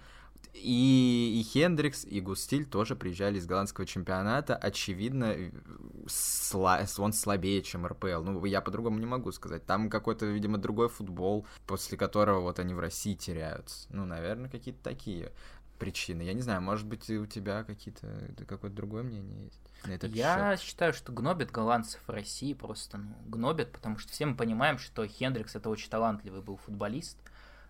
[0.54, 4.54] И, и Хендрикс, и Густиль тоже приезжали из голландского чемпионата.
[4.54, 5.50] Очевидно, э,
[6.06, 8.22] сла- он слабее, чем РПЛ.
[8.22, 9.66] Ну, я по-другому не могу сказать.
[9.66, 13.88] Там какой-то, видимо, другой футбол, после которого вот они в России теряются.
[13.90, 15.32] Ну, наверное, какие-то такие
[15.78, 16.22] причины.
[16.22, 18.06] Я не знаю, может быть, у тебя какие-то
[18.46, 20.66] какое-то другое мнение есть на этот Я счет?
[20.66, 25.06] считаю, что гнобят голландцев в России просто, ну, гнобят, потому что все мы понимаем, что
[25.06, 27.16] Хендрикс это очень талантливый был футболист,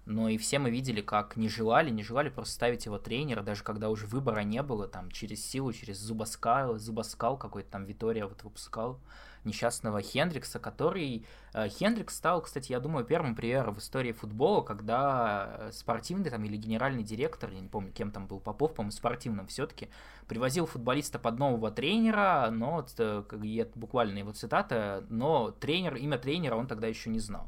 [0.07, 3.62] но и все мы видели, как не желали, не желали просто ставить его тренера, даже
[3.62, 8.42] когда уже выбора не было, там, через силу, через зубоскал, зубоскал какой-то там Витория вот
[8.42, 8.99] выпускал
[9.44, 11.25] несчастного Хендрикса, который...
[11.55, 16.45] э, Хендрикс стал, кстати, я думаю, первым примером в истории футбола, когда э, спортивный там
[16.45, 19.89] или генеральный директор, я не помню, кем там был Попов, по-моему, спортивным все-таки,
[20.29, 23.23] привозил футболиста под нового тренера, но, э,
[23.59, 27.47] это буквально его цитата, но тренер, имя тренера он тогда еще не знал.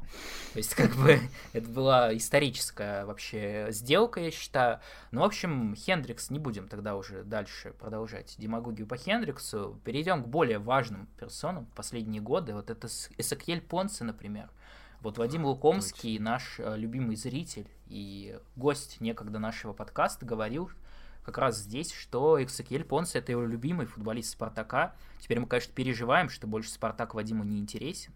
[0.53, 1.19] То есть, как бы,
[1.53, 4.79] это была историческая вообще сделка, я считаю.
[5.11, 9.79] Ну, в общем, Хендрикс, не будем тогда уже дальше продолжать демагогию по Хендриксу.
[9.83, 12.53] Перейдем к более важным персонам в последние годы.
[12.53, 14.49] Вот это С- Эсакьель Понце, например.
[15.01, 20.69] Вот Вадим Лукомский, наш э, любимый зритель и гость некогда нашего подкаста, говорил,
[21.25, 24.95] как раз здесь, что Эксакель Понс это его любимый футболист Спартака.
[25.19, 28.13] Теперь мы, конечно, переживаем, что больше Спартак Вадиму не интересен.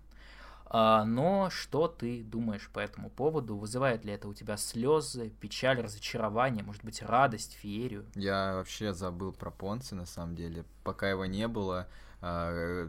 [0.67, 3.57] А, но что ты думаешь по этому поводу?
[3.57, 8.05] Вызывает ли это у тебя слезы, печаль, разочарование, может быть, радость, феерию?
[8.15, 10.63] Я вообще забыл про Понца, на самом деле.
[10.83, 12.04] Пока его не было, а,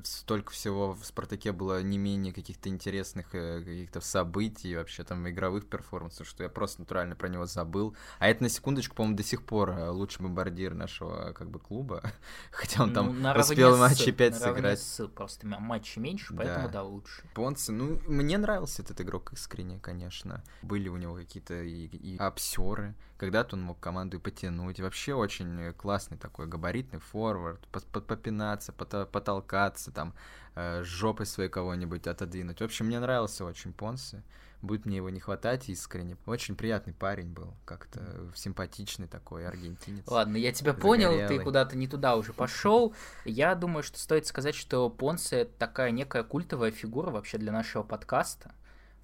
[0.04, 5.68] столько всего в «Спартаке» было не менее каких-то интересных э, каких-то событий, вообще там игровых
[5.68, 7.94] перформансов, что я просто натурально про него забыл.
[8.18, 12.02] А это, на секундочку, по-моему, до сих пор э, лучший бомбардир нашего как бы клуба,
[12.50, 14.80] хотя он там ну, успел матчи 5 сыграть.
[14.80, 17.22] С, просто матчи меньше, поэтому да, да лучше.
[17.34, 20.42] Понце, ну, мне нравился этот игрок искренне, конечно.
[20.62, 24.80] Были у него какие-то и, и обсеры, когда-то он мог команду и потянуть.
[24.80, 30.14] Вообще очень классный такой габаритный форвард, попинаться, потолкаться, там,
[30.54, 32.60] э, жопой своей кого-нибудь отодвинуть.
[32.60, 34.22] В общем, мне нравился очень Понсе.
[34.62, 36.16] Будет мне его не хватать искренне.
[36.26, 38.00] Очень приятный парень был, как-то
[38.34, 40.06] симпатичный такой аргентинец.
[40.08, 42.94] Ладно, я тебя понял, ты куда-то не туда уже пошел.
[43.24, 48.54] Я думаю, что стоит сказать, что Понсе такая некая культовая фигура вообще для нашего подкаста.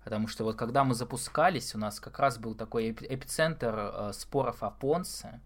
[0.05, 4.63] Потому что вот когда мы запускались, у нас как раз был такой эпицентр э, споров
[4.63, 5.41] о Понсе,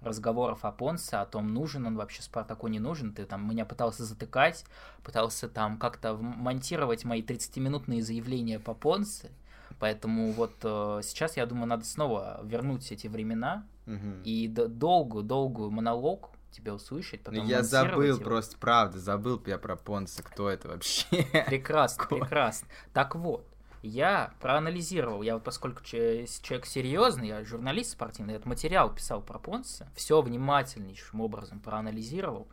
[0.00, 3.12] разговоров о Понсе, о том, нужен он вообще Спартаку, не нужен.
[3.12, 4.64] Ты там меня пытался затыкать,
[5.02, 9.30] пытался там как-то монтировать мои 30-минутные заявления по Понсе.
[9.78, 14.22] Поэтому вот э, сейчас, я думаю, надо снова вернуть эти времена угу.
[14.24, 18.18] и долгую-долгую монолог тебя услышать, потом Я забыл его.
[18.18, 21.04] просто, правда, забыл я про Понса, кто это вообще.
[21.46, 22.68] Прекрасно, прекрасно.
[22.94, 23.46] Так вот,
[23.86, 29.88] я проанализировал, я вот поскольку человек серьезный, я журналист спортивный, этот материал писал про Понса,
[29.94, 32.48] все внимательнейшим образом проанализировал.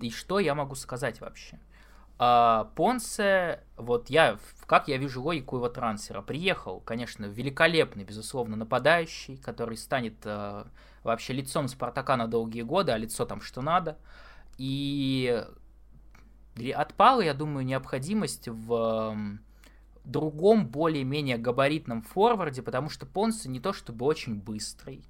[0.00, 1.58] И что я могу сказать вообще?
[2.22, 9.38] А, Понсе, вот я, как я вижу логику его трансфера, приехал, конечно, великолепный, безусловно, нападающий,
[9.38, 10.68] который станет а,
[11.02, 13.96] вообще лицом Спартака на долгие годы, а лицо там что надо.
[14.58, 15.42] И
[16.76, 19.16] отпала, я думаю, необходимость в
[20.04, 25.04] другом более-менее габаритном форварде, потому что Понсе не то чтобы очень быстрый,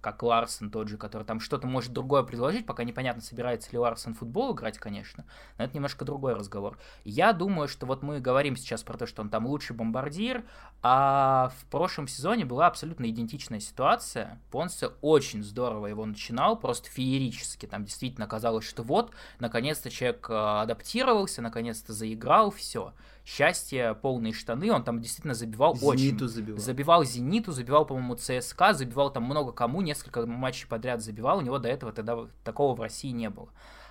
[0.00, 4.14] как Ларсон тот же, который там что-то может другое предложить, пока непонятно, собирается ли Ларсон
[4.14, 5.24] футбол играть, конечно,
[5.58, 6.78] но это немножко другой разговор.
[7.04, 10.44] Я думаю, что вот мы говорим сейчас про то, что он там лучший бомбардир,
[10.82, 14.40] а в прошлом сезоне была абсолютно идентичная ситуация.
[14.50, 17.66] Понсе очень здорово его начинал, просто феерически.
[17.66, 22.94] Там действительно казалось, что вот, наконец-то человек э, адаптировался, наконец-то заиграл, все
[23.30, 26.28] счастье, полные штаны, он там действительно забивал Зениту очень.
[26.28, 26.58] забивал.
[26.58, 31.58] Забивал Зениту, забивал, по-моему, ЦСКА, забивал там много кому, несколько матчей подряд забивал, у него
[31.58, 33.50] до этого тогда такого в России не было.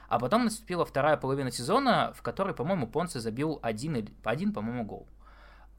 [0.10, 5.08] А потом наступила вторая половина сезона, в которой, по-моему, Понце забил один, один по-моему, гол.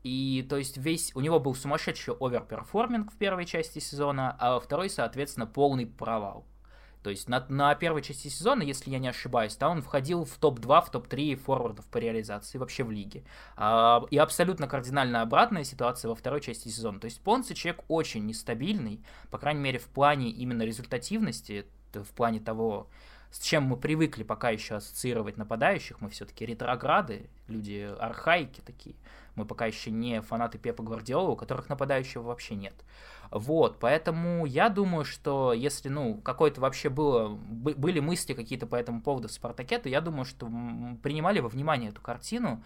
[0.03, 4.61] И то есть весь, у него был сумасшедший overperforming в первой части сезона, а во
[4.61, 6.47] второй, соответственно, полный провал.
[7.03, 10.37] То есть на, на первой части сезона, если я не ошибаюсь, да, он входил в
[10.37, 13.25] топ-2, в топ-3 форвардов по реализации вообще в лиге.
[13.57, 17.01] А, и абсолютно кардинально обратная ситуация во второй части сезона.
[17.01, 22.39] То есть Понце человек очень нестабильный, по крайней мере в плане именно результативности, в плане
[22.39, 22.87] того,
[23.31, 28.97] с чем мы привыкли пока еще ассоциировать нападающих, мы все-таки ретрограды, люди архаики такие.
[29.37, 32.75] Мы пока еще не фанаты Пепа Гвардиола, у которых нападающего вообще нет.
[33.31, 39.01] Вот, поэтому я думаю, что если, ну, какое-то вообще было, были мысли какие-то по этому
[39.03, 40.47] поводу в Спартаке, то я думаю, что
[41.03, 42.63] принимали во внимание эту картину,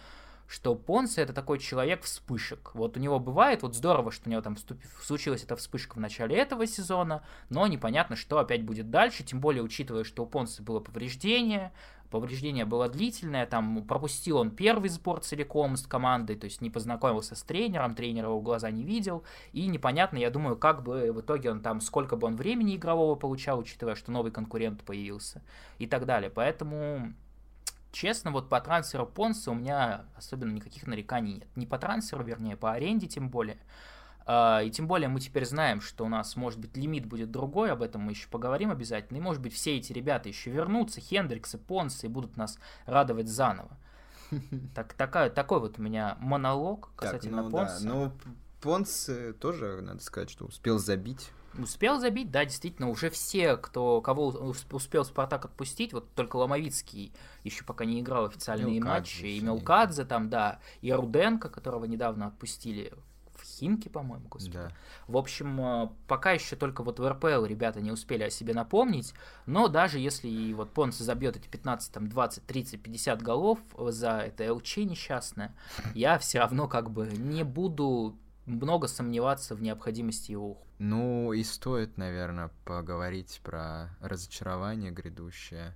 [0.47, 2.75] что Понсе это такой человек вспышек.
[2.75, 4.57] Вот у него бывает, вот здорово, что у него там
[5.03, 9.63] случилась эта вспышка в начале этого сезона, но непонятно, что опять будет дальше, тем более
[9.63, 11.73] учитывая, что у Понсе было повреждение,
[12.15, 17.35] повреждение было длительное, там пропустил он первый сбор целиком с командой, то есть не познакомился
[17.35, 21.51] с тренером, тренера его глаза не видел, и непонятно, я думаю, как бы в итоге
[21.51, 25.43] он там, сколько бы он времени игрового получал, учитывая, что новый конкурент появился,
[25.79, 26.31] и так далее.
[26.31, 27.13] Поэтому
[27.91, 31.49] честно, вот по трансферу Понса у меня особенно никаких нареканий нет.
[31.57, 33.59] Не по трансферу, вернее, по аренде тем более.
[34.27, 37.71] А, и тем более мы теперь знаем, что у нас, может быть, лимит будет другой,
[37.71, 39.19] об этом мы еще поговорим обязательно.
[39.19, 43.29] И, может быть, все эти ребята еще вернутся, Хендрикс и Понс, и будут нас радовать
[43.29, 43.71] заново.
[44.75, 47.83] Так, такая, такой вот у меня монолог касательно так, ну, Понса.
[47.83, 47.89] Да.
[47.89, 48.13] Ну,
[48.61, 51.31] Понс тоже, надо сказать, что успел забить.
[51.57, 57.13] Успел забить, да, действительно, уже все, кто, кого успел Спартак отпустить, вот только Ломовицкий
[57.45, 62.27] еще пока не играл официальные Мелкадзе, матчи, и Мелкадзе там, да, и Руденко, которого недавно
[62.27, 62.93] отпустили
[63.65, 64.59] Химки, по-моему, господи.
[64.59, 64.73] Да.
[65.09, 69.15] В общем, э, пока еще только вот в РПЛ ребята не успели о себе напомнить,
[69.47, 74.19] но даже если и вот Понс забьет эти 15, там, 20, 30, 50 голов за
[74.19, 75.55] это ЛЧ несчастное,
[75.95, 80.59] я все равно как бы не буду много сомневаться в необходимости его.
[80.79, 85.75] Ну и стоит, наверное, поговорить про разочарование грядущее.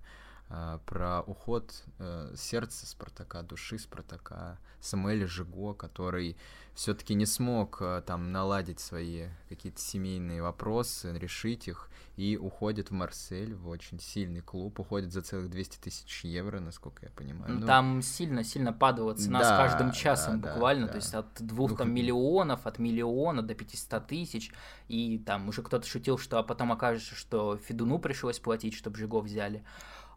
[0.51, 6.39] А, про уход э, сердца Спартака, души Спартака, Самуэля Жиго, который
[6.75, 12.95] все-таки не смог э, там наладить свои какие-то семейные вопросы, решить их, и уходит в
[12.95, 17.59] Марсель, в очень сильный клуб, уходит за целых 200 тысяч евро, насколько я понимаю.
[17.59, 21.27] Ну, там сильно-сильно падала цена да, с каждым часом да, буквально, да, то есть от
[21.41, 24.51] двух там миллионов, от миллиона до 500 тысяч,
[24.89, 29.21] и там уже кто-то шутил, что а потом окажется, что Федуну пришлось платить, чтобы Жиго
[29.21, 29.63] взяли.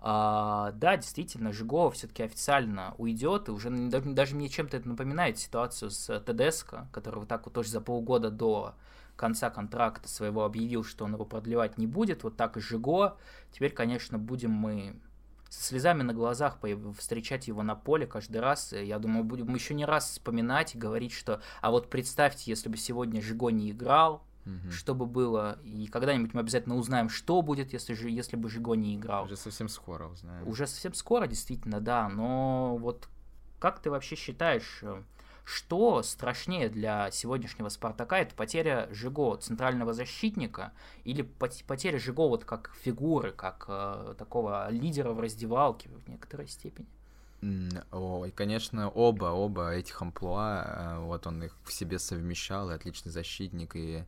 [0.04, 5.92] А, да, действительно, Жигова все-таки официально уйдет, и уже даже мне чем-то это напоминает ситуацию
[5.92, 8.74] с ТДСК, который вот так вот тоже за полгода до
[9.16, 13.18] конца контракта своего объявил, что он его продлевать не будет, вот так и Жиго.
[13.52, 14.96] Теперь, конечно, будем мы
[15.50, 16.58] со слезами на глазах
[16.98, 18.74] встречать его на поле каждый раз.
[18.74, 22.78] Я думаю, будем еще не раз вспоминать и говорить, что а вот представьте, если бы
[22.78, 24.24] сегодня Жиго не играл,
[24.58, 24.72] угу.
[24.72, 25.60] что бы было.
[25.64, 29.26] И когда-нибудь мы обязательно узнаем, что будет, если, же, если бы Жиго не играл.
[29.26, 30.48] Уже совсем скоро узнаем.
[30.48, 32.10] Уже совсем скоро, действительно, да.
[32.10, 33.08] Но вот
[33.60, 35.02] как ты вообще считаешь, э,
[35.44, 38.20] что страшнее для сегодняшнего Спартака?
[38.20, 45.12] Это потеря Жиго центрального защитника или потеря Жиго вот как фигуры, как э, такого лидера
[45.12, 46.88] в раздевалке в некоторой степени?
[47.92, 53.12] Ой, конечно, оба, оба этих амплуа, э, вот он их в себе совмещал, и отличный
[53.12, 54.04] защитник, и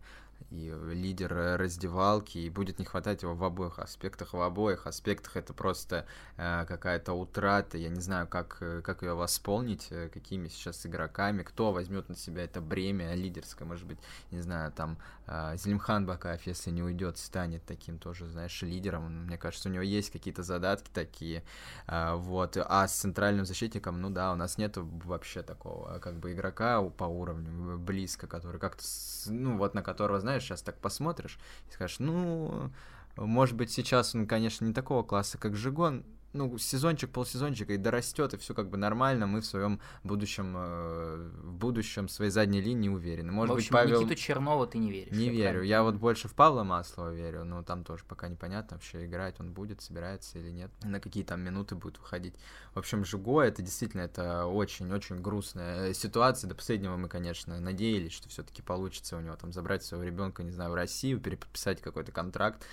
[0.50, 4.34] и лидер раздевалки, и будет не хватать его в обоих аспектах.
[4.34, 6.06] В обоих аспектах это просто
[6.38, 11.44] э, какая-то утрата, я не знаю, как, э, как ее восполнить, э, какими сейчас игроками,
[11.44, 14.00] кто возьмет на себя это бремя лидерское, может быть,
[14.32, 19.26] не знаю, там э, Зелимхан Бакаев, если не уйдет, станет таким тоже, знаешь, лидером.
[19.26, 21.44] Мне кажется, у него есть какие-то задатки такие,
[21.88, 22.58] э, вот.
[22.58, 27.04] А с центральным защитником, ну да, у нас нет вообще такого, как бы игрока по
[27.04, 28.84] уровню близко, который как-то,
[29.28, 32.72] ну вот на которого, знаешь, сейчас так посмотришь и скажешь, ну,
[33.18, 38.34] может быть, сейчас он, конечно, не такого класса, как Жигон, ну, сезончик, полсезончика и дорастет,
[38.34, 42.90] и все как бы нормально, мы в своем будущем, э, в будущем своей задней линии
[42.90, 43.32] уверены.
[43.32, 44.02] Может в общем, быть, Павел...
[44.02, 45.16] Никиту Чернова ты не веришь.
[45.16, 45.44] Не верю.
[45.44, 45.64] Правильно?
[45.64, 49.54] Я вот больше в Павла Маслова верю, но там тоже пока непонятно вообще, играть он
[49.54, 52.36] будет, собирается или нет, на какие там минуты будет выходить.
[52.74, 56.48] В общем, Жуго, это действительно, это очень-очень грустная ситуация.
[56.50, 60.52] До последнего мы, конечно, надеялись, что все-таки получится у него там забрать своего ребенка, не
[60.52, 62.66] знаю, в Россию, переподписать какой-то контракт.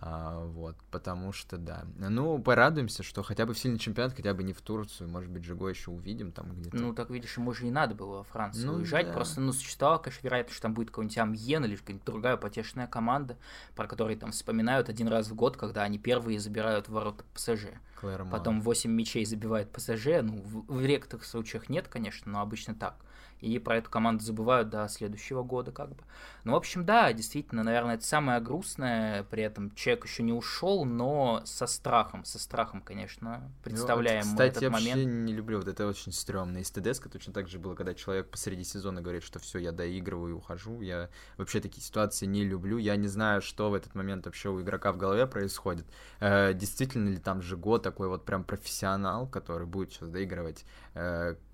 [0.00, 1.84] А, вот, потому что, да.
[1.98, 5.44] Ну, порадуемся, что хотя бы в сильный чемпионат, хотя бы не в Турцию, может быть,
[5.44, 6.76] Жиго еще увидим там где-то.
[6.76, 9.12] Ну, так видишь, ему же не надо было во Францию ну, уезжать, да.
[9.12, 13.36] просто, ну, существовала, конечно, вероятность, что там будет какой-нибудь Амьен или какая-нибудь другая потешная команда,
[13.74, 17.66] про которую там вспоминают один раз в год, когда они первые забирают ворота ПСЖ.
[17.96, 18.30] Клэрмон.
[18.30, 22.94] Потом 8 мячей забивает ПСЖ, ну, в, в редких случаях нет, конечно, но обычно так
[23.40, 26.02] и про эту команду забывают до следующего года как бы.
[26.44, 30.84] Ну, в общем, да, действительно, наверное, это самое грустное, при этом человек еще не ушел,
[30.84, 34.96] но со страхом, со страхом, конечно, представляем ну, кстати, этот я момент.
[34.96, 36.58] вообще не люблю, вот это очень стрёмно.
[36.58, 39.72] И с ТДСК точно так же было, когда человек посреди сезона говорит, что все, я
[39.72, 40.80] доигрываю и ухожу.
[40.80, 42.78] Я вообще такие ситуации не люблю.
[42.78, 45.86] Я не знаю, что в этот момент вообще у игрока в голове происходит.
[46.20, 50.64] Э, действительно ли там Жиго такой вот прям профессионал, который будет сейчас доигрывать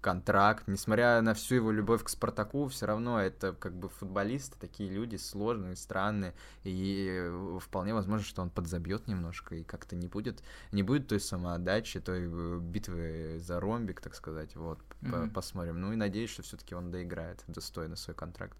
[0.01, 4.91] контракт, несмотря на всю его любовь к Спартаку, все равно это как бы футболисты, такие
[4.91, 7.31] люди сложные, странные, и
[7.61, 12.29] вполне возможно, что он подзабьет немножко и как-то не будет, не будет той самоотдачи, той
[12.31, 15.31] э, битвы за ромбик, так сказать, вот, mm-hmm.
[15.31, 15.81] посмотрим.
[15.81, 18.57] Ну и надеюсь, что все-таки он доиграет достойно свой контракт.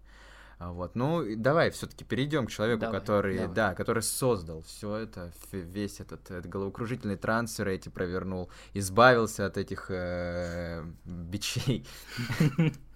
[0.57, 3.55] А, вот, ну, давай все-таки перейдем к человеку, давай, который, давай.
[3.55, 9.87] да, который создал все это, весь этот, этот головокружительный трансфер эти провернул, избавился от этих
[9.89, 11.85] э, бичей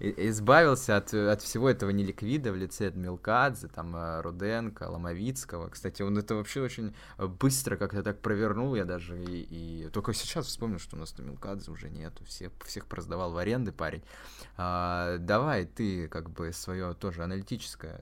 [0.00, 5.68] избавился от, от всего этого неликвида в лице Милкадзе, там, э, Руденко, Ломовицкого.
[5.68, 9.88] Кстати, он это вообще очень быстро как-то так провернул, я даже и, и...
[9.90, 11.36] Только сейчас вспомнил, что у нас там
[11.68, 14.02] уже нету, всех, всех продавал в аренды парень.
[14.56, 18.00] А, давай ты как бы свое тоже аналитическое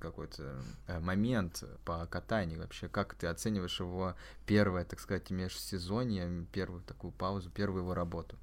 [0.00, 4.14] какой-то э, момент по катанию вообще, как ты оцениваешь его
[4.46, 8.36] первое, так сказать, межсезонье, первую такую паузу, первую его работу?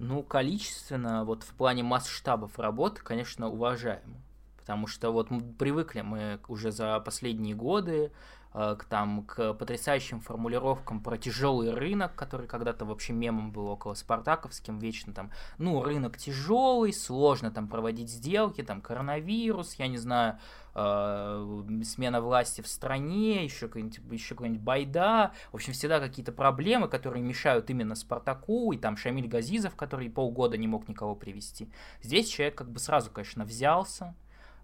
[0.00, 4.16] Ну, количественно, вот в плане масштабов работы, конечно, уважаемо.
[4.56, 8.10] Потому что вот мы привыкли мы уже за последние годы
[8.52, 13.94] Э, к, там, к потрясающим формулировкам про тяжелый рынок, который когда-то вообще мемом был около
[13.94, 20.38] Спартаковским, вечно там, ну, рынок тяжелый, сложно там проводить сделки, там, коронавирус, я не знаю,
[20.74, 26.88] э, смена власти в стране, еще какой-нибудь, еще какой-нибудь байда, в общем, всегда какие-то проблемы,
[26.88, 31.70] которые мешают именно Спартаку, и там Шамиль Газизов, который полгода не мог никого привести.
[32.02, 34.14] Здесь человек как бы сразу, конечно, взялся,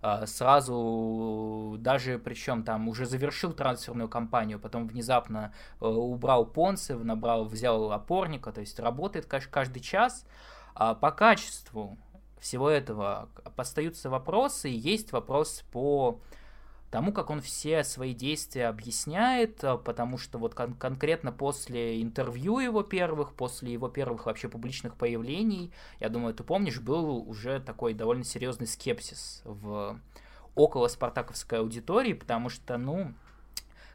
[0.03, 7.45] а, сразу даже причем там уже завершил трансферную кампанию, потом внезапно э, убрал Понце, набрал,
[7.47, 10.25] взял опорника, то есть работает каждый час.
[10.79, 11.97] А по качеству
[12.41, 16.21] всего этого остаются вопросы, и есть вопрос по
[16.91, 22.59] тому, как он все свои действия объясняет, а, потому что вот кон- конкретно после интервью
[22.59, 27.93] его первых, после его первых вообще публичных появлений, я думаю, ты помнишь, был уже такой
[27.93, 29.99] довольно серьезный скепсис в
[30.55, 33.13] около спартаковской аудитории, потому что, ну,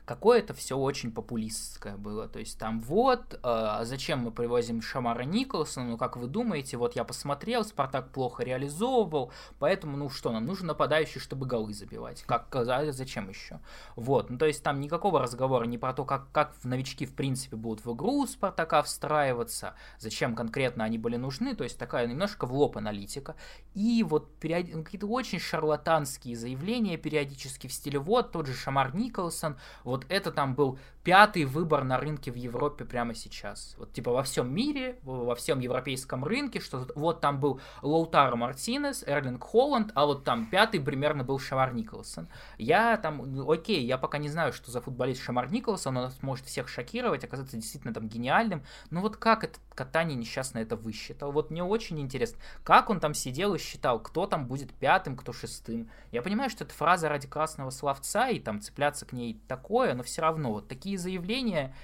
[0.06, 2.28] какое-то все очень популистское было.
[2.28, 6.95] То есть там вот, э, зачем мы привозим Шамара Николсона, ну как вы думаете, вот
[6.95, 12.24] я посмотрел, Спартак плохо реализовывал, поэтому ну что, нам нужен нападающий, чтобы голы забивать.
[12.24, 13.60] Как, а зачем еще?
[13.95, 17.56] Вот, ну то есть там никакого разговора не про то, как, как новички в принципе
[17.56, 22.54] будут в игру Спартака встраиваться, зачем конкретно они были нужны, то есть такая немножко в
[22.54, 23.36] лоб аналитика.
[23.74, 24.84] И вот период...
[24.84, 29.58] какие-то очень шарлатанские заявления периодически в стиле вот тот же Шамар Николсон,
[29.91, 33.75] вот это там был пятый выбор на рынке в Европе прямо сейчас.
[33.77, 39.03] Вот типа во всем мире, во всем европейском рынке, что вот там был Лоутаро Мартинес,
[39.05, 42.27] Эрлинг Холланд, а вот там пятый примерно был Шамар Николсон.
[42.57, 46.45] Я там, ну, окей, я пока не знаю, что за футболист Шамар Николсон, он может
[46.45, 51.31] всех шокировать, оказаться действительно там гениальным, но вот как это катание несчастное это высчитал?
[51.31, 55.33] Вот мне очень интересно, как он там сидел и считал, кто там будет пятым, кто
[55.33, 55.89] шестым.
[56.11, 60.03] Я понимаю, что это фраза ради красного словца, и там цепляться к ней такое, но
[60.03, 60.51] все равно.
[60.51, 61.75] Вот такие заявления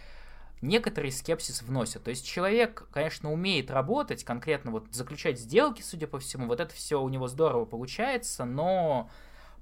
[0.62, 2.04] некоторый скепсис вносят.
[2.04, 6.74] То есть человек, конечно, умеет работать, конкретно вот заключать сделки, судя по всему, вот это
[6.74, 9.10] все у него здорово получается, но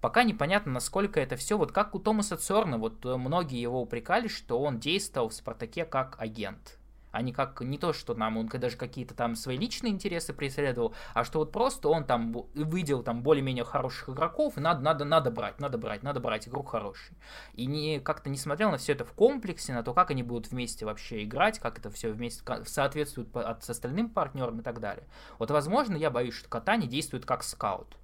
[0.02, 4.60] пока непонятно, насколько это все, вот как у Томаса Цорна, вот многие его упрекали, что
[4.60, 6.80] он действовал в Спартаке как агент
[7.16, 10.94] а не как не то, что нам он даже какие-то там свои личные интересы преследовал,
[11.14, 15.32] а что вот просто он там выделил там более-менее хороших игроков, и надо, надо, надо
[15.32, 17.16] брать, надо брать, надо брать игрок хороший.
[17.54, 20.52] И не как-то не смотрел на все это в комплексе, на то, как они будут
[20.52, 25.08] вместе вообще играть, как это все вместе соответствует с остальным партнером и так далее.
[25.40, 27.96] Вот, возможно, я боюсь, что Катани действует как скаут.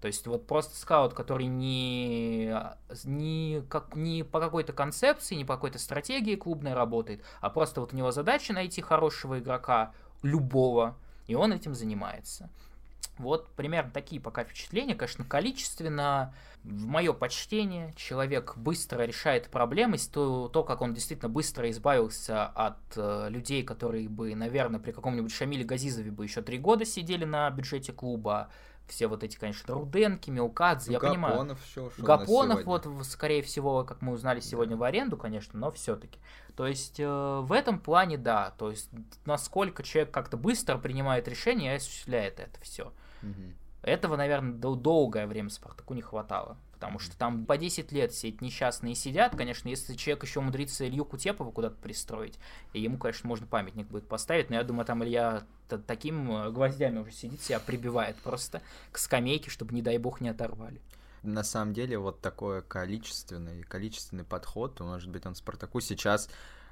[0.00, 2.54] То есть вот просто скаут, который не,
[3.04, 7.92] не, как, не по какой-то концепции, не по какой-то стратегии клубной работает, а просто вот
[7.92, 9.92] у него задача найти хорошего игрока,
[10.22, 10.96] любого,
[11.26, 12.48] и он этим занимается.
[13.18, 14.94] Вот примерно такие пока впечатления.
[14.94, 16.32] Конечно, количественно,
[16.62, 19.98] в мое почтение, человек быстро решает проблемы.
[19.98, 25.32] То, то как он действительно быстро избавился от э, людей, которые бы, наверное, при каком-нибудь
[25.32, 28.50] Шамиле Газизове бы еще три года сидели на бюджете клуба,
[28.88, 31.56] все вот эти, конечно, Руденки, Мелкадзе, я Гапонов понимаю.
[31.64, 34.80] Все, Гапонов, вот, скорее всего, как мы узнали сегодня, да.
[34.80, 36.18] в аренду, конечно, но все-таки.
[36.56, 38.90] То есть, э, в этом плане, да, то есть,
[39.24, 42.92] насколько человек как-то быстро принимает решение и осуществляет это все.
[43.22, 43.52] Угу.
[43.82, 48.42] Этого, наверное, долгое время Спартаку не хватало потому что там по 10 лет все эти
[48.42, 52.38] несчастные сидят, конечно, если человек еще умудрится Илью Кутепова куда-то пристроить,
[52.72, 55.42] и ему, конечно, можно памятник будет поставить, но я думаю, там Илья
[55.88, 58.62] таким э, гвоздями уже сидит, себя прибивает просто
[58.92, 60.80] к скамейке, чтобы, не дай бог, не оторвали.
[61.24, 66.30] На самом деле, вот такой количественный, количественный подход, может быть, он Спартаку сейчас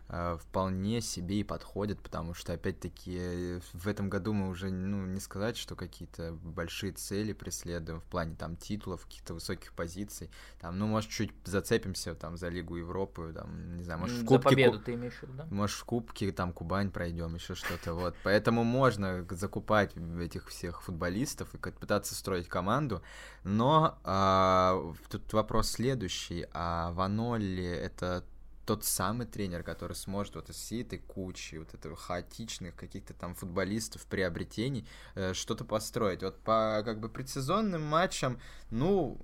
[0.09, 5.57] вполне себе и подходит, потому что, опять-таки, в этом году мы уже, ну, не сказать,
[5.57, 10.31] что какие-то большие цели преследуем в плане, там, титулов, каких-то высоких позиций,
[10.61, 14.49] там, ну, может, чуть зацепимся, там, за Лигу Европы, там, не знаю, может, в Кубке...
[14.49, 15.47] За победу ты имеешь в виду, да?
[15.51, 21.53] Может, в Кубке, там, Кубань пройдем, еще что-то, вот, поэтому можно закупать этих всех футболистов
[21.55, 23.03] и пытаться строить команду,
[23.43, 28.25] но а, тут вопрос следующий, а Ванолли это
[28.67, 33.35] тот самый тренер, который сможет вот из всей этой кучи вот этого хаотичных каких-то там
[33.35, 36.23] футболистов, приобретений э, что-то построить.
[36.23, 38.41] Вот по как бы предсезонным матчам,
[38.71, 39.19] ну,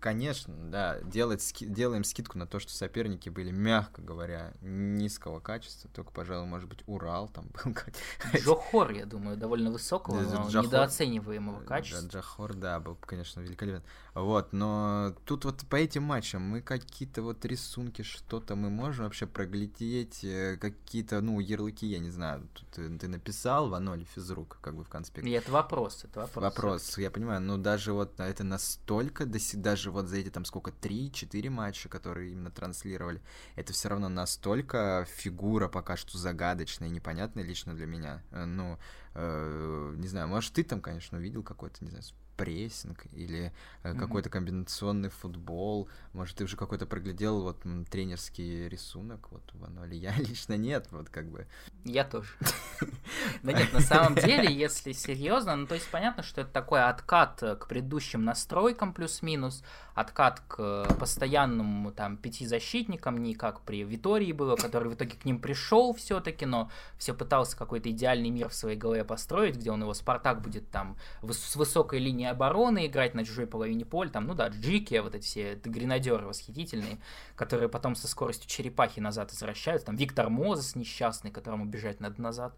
[0.00, 5.90] конечно, да, делать, ски, делаем скидку на то, что соперники были, мягко говоря, низкого качества,
[5.92, 7.74] только, пожалуй, может быть, Урал там был.
[8.36, 12.06] Джохор, я думаю, довольно высокого, но Джохор, недооцениваемого качества.
[12.06, 13.82] Джохор, да, был, конечно, великолепен.
[14.18, 19.26] Вот, но тут вот по этим матчам мы какие-то вот рисунки, что-то мы можем вообще
[19.26, 24.58] проглядеть, э, какие-то, ну, ярлыки, я не знаю, тут ты, ты написал в ноль физрук,
[24.60, 25.30] как бы в конспекте.
[25.30, 26.42] И это вопрос, это вопрос.
[26.42, 31.48] Вопрос, я понимаю, но даже вот это настолько даже вот за эти там сколько, 3-4
[31.50, 33.22] матча, которые именно транслировали,
[33.54, 38.24] это все равно настолько фигура пока что загадочная и непонятная лично для меня.
[38.32, 38.78] Э, ну,
[39.14, 42.02] э, не знаю, может, ты там, конечно, увидел какой-то, не знаю,
[42.38, 43.98] прессинг или э, mm-hmm.
[43.98, 45.88] какой-то комбинационный футбол.
[46.12, 49.98] Может, ты уже какой-то проглядел вот тренерский рисунок вот в Аноле.
[49.98, 51.46] Я лично нет, вот как бы.
[51.84, 52.30] Я тоже.
[53.42, 57.40] Да нет, на самом деле, если серьезно, ну то есть понятно, что это такой откат
[57.40, 59.64] к предыдущим настройкам плюс-минус,
[60.00, 65.24] откат к постоянному там пяти защитникам, не как при Витории было, который в итоге к
[65.24, 69.82] ним пришел все-таки, но все пытался какой-то идеальный мир в своей голове построить, где он
[69.82, 74.34] его Спартак будет там с высокой линии обороны играть на чужой половине поля, там, ну
[74.34, 76.98] да, Джики, вот эти все гренадеры восхитительные,
[77.34, 82.54] которые потом со скоростью черепахи назад возвращаются, там Виктор Мозес несчастный, которому бежать надо назад.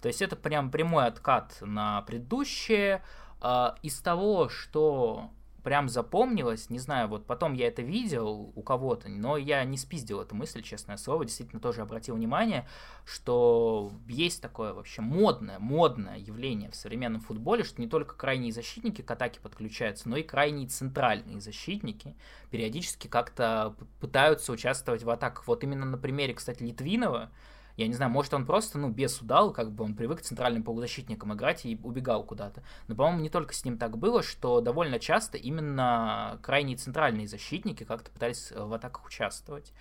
[0.00, 3.02] То есть это прям прямой откат на предыдущее.
[3.40, 5.30] А, из того, что
[5.64, 10.20] прям запомнилось, не знаю, вот потом я это видел у кого-то, но я не спиздил
[10.20, 12.68] эту мысль, честное слово, действительно тоже обратил внимание,
[13.06, 19.00] что есть такое вообще модное, модное явление в современном футболе, что не только крайние защитники
[19.00, 22.14] к атаке подключаются, но и крайние центральные защитники
[22.50, 25.46] периодически как-то пытаются участвовать в атаках.
[25.46, 27.30] Вот именно на примере, кстати, Литвинова,
[27.76, 31.34] я не знаю, может он просто, ну, без удал, как бы он привык центральным полузащитником
[31.34, 32.62] играть и убегал куда-то.
[32.86, 37.84] Но, по-моему, не только с ним так было, что довольно часто именно крайние центральные защитники
[37.84, 39.72] как-то пытались в атаках участвовать.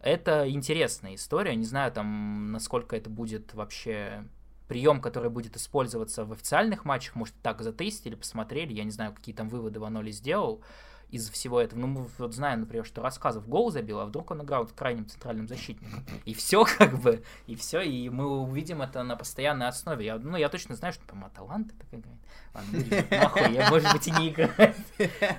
[0.00, 4.24] Это интересная история, не знаю там, насколько это будет вообще
[4.68, 9.34] прием, который будет использоваться в официальных матчах, может, так затестили, посмотрели, я не знаю, какие
[9.34, 10.62] там выводы Ваноли сделал,
[11.10, 11.80] из всего этого.
[11.80, 15.48] Ну, мы вот знаем, например, что рассказов гол забил, а вдруг он играл крайним центральным
[15.48, 16.04] защитником.
[16.24, 20.06] И все как бы, и все, и мы увидим это на постоянной основе.
[20.06, 22.18] Я, ну, я точно знаю, что, по-моему, Аталанта так играет.
[22.54, 24.74] Ладно, нахуй, я, может быть, и не играю.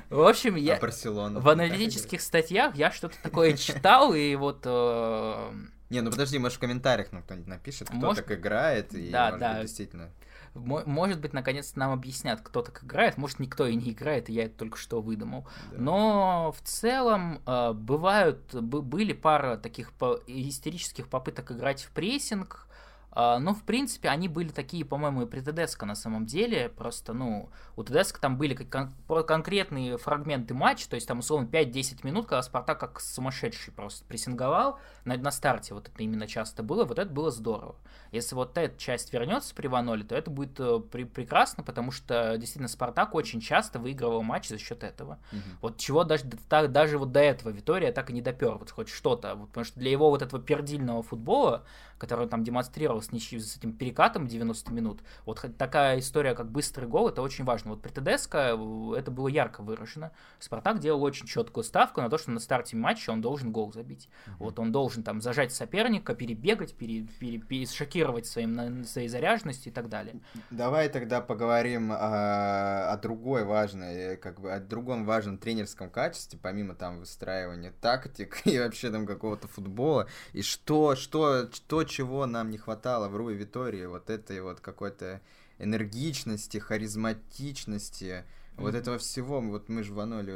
[0.09, 4.61] В общем, я а в аналитических статьях я что-то такое читал, и вот...
[4.65, 5.51] Э...
[5.89, 8.26] Не, ну подожди, может, в комментариях ну, кто-нибудь напишет, кто может...
[8.26, 9.53] так играет, и, да, может да.
[9.53, 10.09] быть, действительно...
[10.54, 13.18] Может быть, наконец-то нам объяснят, кто так играет.
[13.18, 15.47] Может, никто и не играет, и я это только что выдумал.
[15.72, 15.78] Да.
[15.78, 19.93] Но в целом э, бывают, были пара таких
[20.28, 22.68] истерических попыток играть в прессинг,
[23.14, 26.70] а, но, в принципе, они были такие, по-моему, и при ТДСК на самом деле.
[26.70, 28.93] Просто, ну, у ТДСК там были кон-
[29.26, 34.80] конкретные фрагменты матча, то есть там, условно, 5-10 минут, когда Спартак как сумасшедший просто прессинговал.
[35.03, 37.76] На, на старте вот это именно часто было, вот это было здорово.
[38.12, 42.38] Если вот эта часть вернется при Ваноле, то это будет э, при- прекрасно, потому что,
[42.38, 45.20] действительно, Спартак очень часто выигрывал матч за счет этого.
[45.32, 45.41] Угу.
[45.62, 49.36] Вот чего даже, даже вот до этого Витория так и не допер, вот хоть что-то.
[49.36, 51.64] Вот, потому что для его вот этого пердильного футбола,
[52.02, 56.49] который он там демонстрировал с, ничью, с этим перекатом 90 минут, вот такая история, как
[56.49, 57.72] быстрый гол, это очень важно.
[57.72, 60.12] Вот при ТДСК э, это было ярко выражено.
[60.39, 64.10] Спартак делал очень четкую ставку на то, что на старте матча он должен гол забить.
[64.26, 64.32] Uh-huh.
[64.39, 69.76] Вот он должен там зажать соперника, перебегать, пере, пере, пере, шокировать своим, своей заряженностью и
[69.76, 70.16] так далее.
[70.49, 76.74] Давай тогда поговорим о, о другой важной, как бы о другом важном тренерском качестве, помимо
[76.74, 80.08] там выстраивания тактик и вообще там какого-то футбола.
[80.34, 85.22] И что, что, что чего нам не хватало в Руи Витории, вот этой вот какой-то
[85.60, 88.26] энергичности, харизматичности,
[88.58, 88.64] Mm-hmm.
[88.64, 90.34] Вот этого всего, вот мы же Ваноли,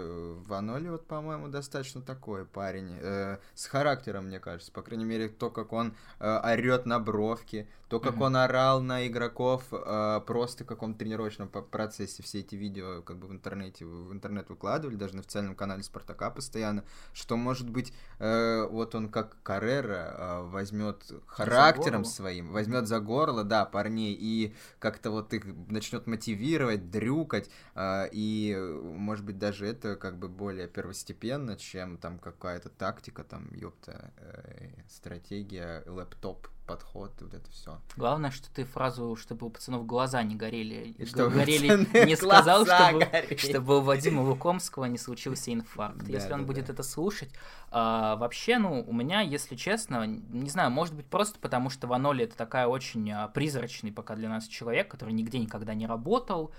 [0.47, 5.49] Ваноли вот, по-моему, достаточно такой парень, э, с характером, мне кажется, по крайней мере, то,
[5.49, 8.25] как он э, орет на бровке, то, как mm-hmm.
[8.25, 13.27] он орал на игроков э, просто в каком-то тренировочном процессе, все эти видео как бы
[13.27, 16.83] в интернете, в интернет выкладывали, даже на официальном канале Спартака постоянно,
[17.13, 23.45] что, может быть, э, вот он как Каррера э, возьмет характером своим, возьмет за горло,
[23.45, 29.95] да, парней, и как-то вот их начнет мотивировать, дрюкать, э, и, может быть, даже это
[29.95, 37.33] как бы более первостепенно, чем там какая-то тактика, там, ёпта, э, стратегия, лэптоп, подход, вот
[37.33, 37.79] это все.
[37.95, 43.37] Главное, что ты фразу, чтобы у пацанов глаза не горели, чтобы горели, не сказал, чтобы,
[43.37, 46.03] чтобы у Вадима Лукомского не случился инфаркт.
[46.05, 46.73] Да, если он да, будет да.
[46.73, 47.29] это слушать.
[47.71, 52.23] А, вообще, ну, у меня, если честно, не знаю, может быть, просто потому, что Ваноли
[52.25, 56.51] это такая очень а, призрачный пока для нас человек, который нигде никогда не работал,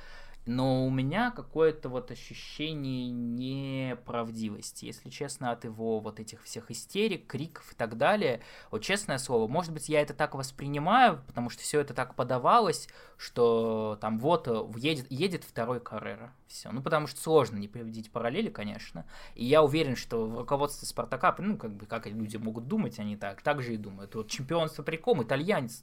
[0.47, 7.26] но у меня какое-то вот ощущение неправдивости, если честно, от его вот этих всех истерик,
[7.26, 8.40] криков и так далее.
[8.70, 12.88] Вот честное слово, может быть, я это так воспринимаю, потому что все это так подавалось,
[13.16, 16.32] что там вот э, едет, едет второй Каррера.
[16.49, 16.70] Все.
[16.70, 19.05] Ну, потому что сложно не приводить параллели, конечно.
[19.34, 23.16] И я уверен, что в руководстве Спартака, ну, как бы, как люди могут думать, они
[23.16, 24.14] так, так же и думают.
[24.14, 25.82] Вот чемпионство при ком, итальянец,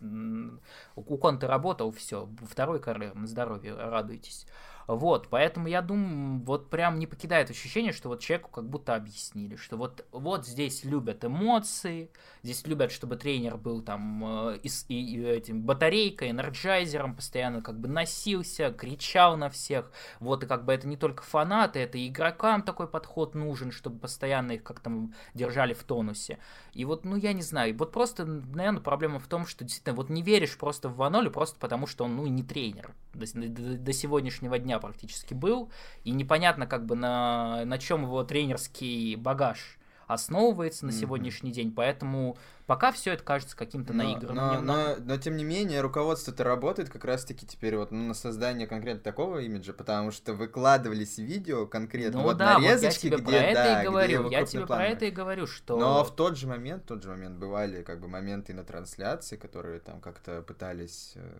[0.95, 4.47] у Конта работал, все, второй Каррера, на здоровье, радуйтесь.
[4.87, 9.55] Вот, поэтому я думаю, вот прям не покидает ощущение, что вот человеку как будто объяснили,
[9.55, 12.09] что вот, вот здесь любят эмоции,
[12.43, 17.87] здесь любят, чтобы тренер был там э, и, и, этим батарейкой, энерджайзером, постоянно как бы
[17.87, 19.91] носился, кричал на всех.
[20.19, 23.99] Вот, и как бы это не только фанаты, это и игрокам такой подход нужен, чтобы
[23.99, 24.91] постоянно их как-то
[25.33, 26.39] держали в тонусе.
[26.73, 30.09] И вот, ну, я не знаю, вот просто, наверное, проблема в том, что действительно вот
[30.09, 33.93] не веришь просто в Ванолю, просто потому что он, ну, не тренер до, до, до
[33.93, 35.69] сегодняшнего дня практически был,
[36.03, 40.99] и непонятно как бы на, на чем его тренерский багаж основывается на mm-hmm.
[40.99, 44.65] сегодняшний день, поэтому Пока все это кажется каким-то наигранным.
[44.65, 48.67] Но, но, но, тем не менее, руководство-то работает как раз-таки теперь вот ну, на создание
[48.67, 53.27] конкретно такого имиджа, потому что выкладывались видео конкретно, ну, вот да, нарезочки, вот я тебе
[53.27, 55.77] где, про это да, и говорю, я тебе про это и говорю, что...
[55.77, 59.35] Но в тот же момент, в тот же момент бывали как бы моменты на трансляции,
[59.35, 61.13] которые там как-то пытались...
[61.15, 61.33] Э,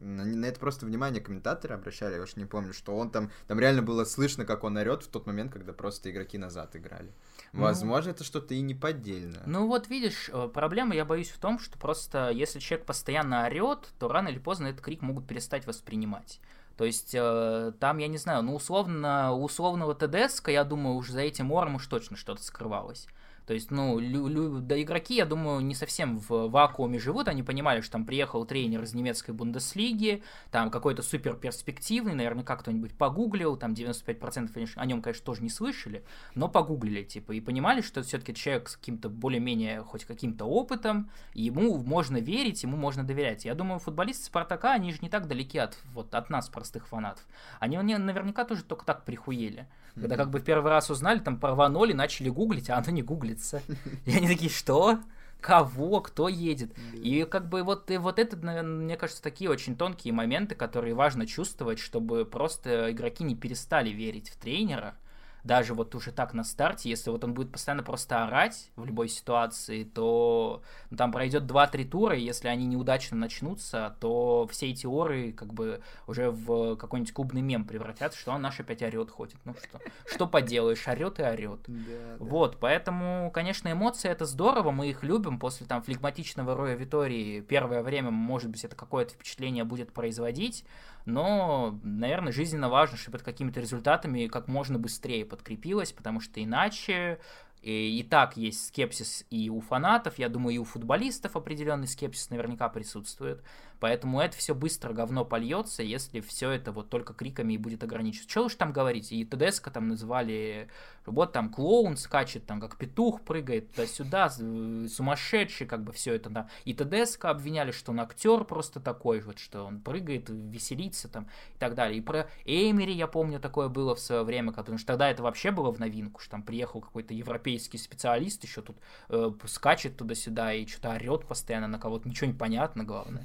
[0.00, 3.30] на, на это просто внимание комментаторы обращали, я уж не помню, что он там...
[3.48, 7.12] Там реально было слышно, как он орет в тот момент, когда просто игроки назад играли.
[7.52, 7.62] Ну.
[7.62, 9.42] Возможно, это что-то и не поддельное.
[9.46, 13.92] Ну вот видишь, э, проблема, я боюсь, в том, что просто если человек постоянно орет,
[13.98, 16.40] то рано или поздно этот крик могут перестать воспринимать.
[16.78, 21.20] То есть э, там, я не знаю, ну условно, условного ТДСК, я думаю, уже за
[21.20, 23.06] этим ором уж точно что-то скрывалось.
[23.46, 27.42] То есть, ну, лю- лю- да игроки, я думаю, не совсем в вакууме живут, они
[27.42, 33.56] понимали, что там приехал тренер из немецкой Бундеслиги, там какой-то супер перспективный, наверняка кто-нибудь погуглил,
[33.56, 38.08] там 95% о нем, конечно, тоже не слышали, но погуглили, типа, и понимали, что это
[38.08, 43.44] все-таки человек с каким-то более-менее, хоть каким-то опытом, ему можно верить, ему можно доверять.
[43.44, 47.26] Я думаю, футболисты Спартака, они же не так далеки от, вот, от нас, простых фанатов.
[47.60, 49.68] Они, они наверняка тоже только так прихуели.
[49.94, 53.02] Когда как бы в первый раз узнали, там порванули, начали гуглить, а оно не
[53.34, 53.62] гуглится.
[54.04, 54.98] И они такие, что?
[55.40, 56.00] Кого?
[56.00, 56.72] Кто едет?
[56.94, 60.94] И как бы вот, и вот это, наверное, мне кажется, такие очень тонкие моменты, которые
[60.94, 64.96] важно чувствовать, чтобы просто игроки не перестали верить в тренера,
[65.44, 69.08] даже вот уже так на старте, если вот он будет постоянно просто орать в любой
[69.08, 74.86] ситуации, то ну, там пройдет 2-3 тура, и если они неудачно начнутся, то все эти
[74.86, 79.36] оры как бы уже в какой-нибудь клубный мем превратятся, что он наш опять орет ходит.
[79.44, 81.60] Ну что, что поделаешь, орет и орет.
[81.66, 82.58] Да, вот, да.
[82.60, 88.10] поэтому, конечно, эмоции это здорово, мы их любим после там флегматичного Роя Витории первое время,
[88.10, 90.64] может быть, это какое-то впечатление будет производить,
[91.04, 97.18] но, наверное, жизненно важно, чтобы это какими-то результатами как можно быстрее подкрепилось, потому что иначе
[97.64, 102.30] и, и так есть скепсис и у фанатов, я думаю, и у футболистов определенный скепсис
[102.30, 103.42] наверняка присутствует.
[103.80, 108.30] Поэтому это все быстро говно польется, если все это вот только криками и будет ограничиваться.
[108.30, 110.68] Что уж там говорить, и ТДСК там называли,
[111.06, 116.48] вот там клоун скачет, там как петух прыгает туда-сюда, сумасшедший, как бы все это, да.
[116.64, 121.58] И ТДСК обвиняли, что он актер просто такой, вот что он прыгает, веселится там и
[121.58, 121.98] так далее.
[121.98, 125.50] И про Эймери, я помню, такое было в свое время, потому что тогда это вообще
[125.50, 128.76] было в новинку, что там приехал какой-то европейский специалист, еще тут
[129.08, 133.24] э, скачет туда-сюда и что-то орет постоянно на кого-то, ничего не понятно, главное.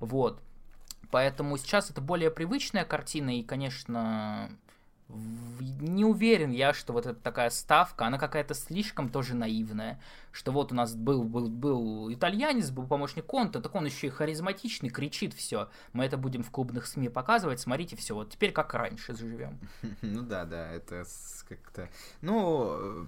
[0.00, 0.40] Вот.
[1.10, 4.50] Поэтому сейчас это более привычная картина, и, конечно,
[5.08, 9.98] не уверен я, что вот эта такая ставка, она какая-то слишком тоже наивная,
[10.32, 14.10] что вот у нас был, был, был итальянец, был помощник Конта, так он еще и
[14.10, 18.74] харизматичный, кричит все, мы это будем в клубных СМИ показывать, смотрите, все, вот теперь как
[18.74, 19.58] раньше заживем.
[20.02, 21.04] Ну да, да, это
[21.48, 21.88] как-то,
[22.20, 23.06] ну,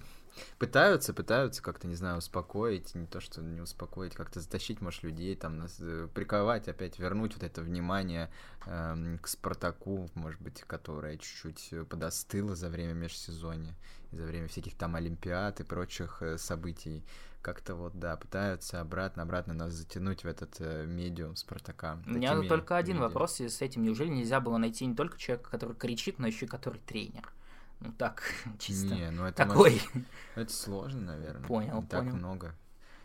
[0.57, 5.35] Пытаются, пытаются как-то, не знаю, успокоить, не то, что не успокоить, как-то затащить, может, людей,
[5.35, 8.31] там, нас, э, приковать, опять вернуть вот это внимание
[8.65, 13.75] э, к Спартаку, может быть, которое чуть-чуть подостыло за время межсезонья,
[14.11, 17.03] за время всяких там Олимпиад и прочих э, событий.
[17.41, 21.99] Как-то вот, да, пытаются обратно-обратно нас затянуть в этот э, медиум Спартака.
[22.05, 23.07] У меня только один медиа.
[23.07, 23.83] вопрос с этим.
[23.83, 27.33] Неужели нельзя было найти не только человека, который кричит, но еще и который тренер?
[27.81, 28.23] Ну так,
[28.59, 28.93] чисто.
[28.93, 29.81] Не, ну это такой.
[29.93, 30.07] Может...
[30.35, 31.47] Это сложно, наверное.
[31.47, 31.87] Понял, Не понял.
[31.87, 32.55] так много.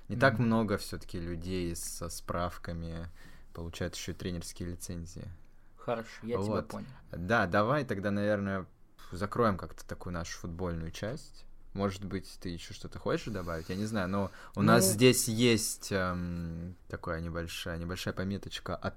[0.09, 0.21] Не mm.
[0.21, 3.09] так много все-таки людей со справками
[3.53, 5.29] получают еще тренерские лицензии.
[5.77, 6.45] Хорошо, я вот.
[6.45, 6.87] тебя понял.
[7.11, 8.67] Да, давай тогда, наверное,
[9.13, 11.47] закроем как-то такую нашу футбольную часть.
[11.73, 13.69] Может быть, ты еще что-то хочешь добавить?
[13.69, 14.67] Я не знаю, но у ну...
[14.67, 18.95] нас здесь есть эм, такая небольшая, небольшая пометочка от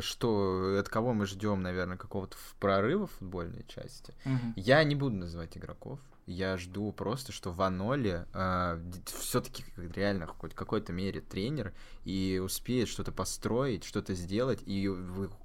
[0.00, 4.14] что от кого мы ждем, наверное, какого-то прорыва в футбольной части.
[4.24, 4.54] Угу.
[4.56, 6.00] Я не буду называть игроков.
[6.26, 8.80] Я жду просто, что в Аноле э,
[9.20, 11.72] все-таки реально хоть какой-то мере тренер
[12.04, 14.60] и успеет что-то построить, что-то сделать.
[14.66, 14.90] И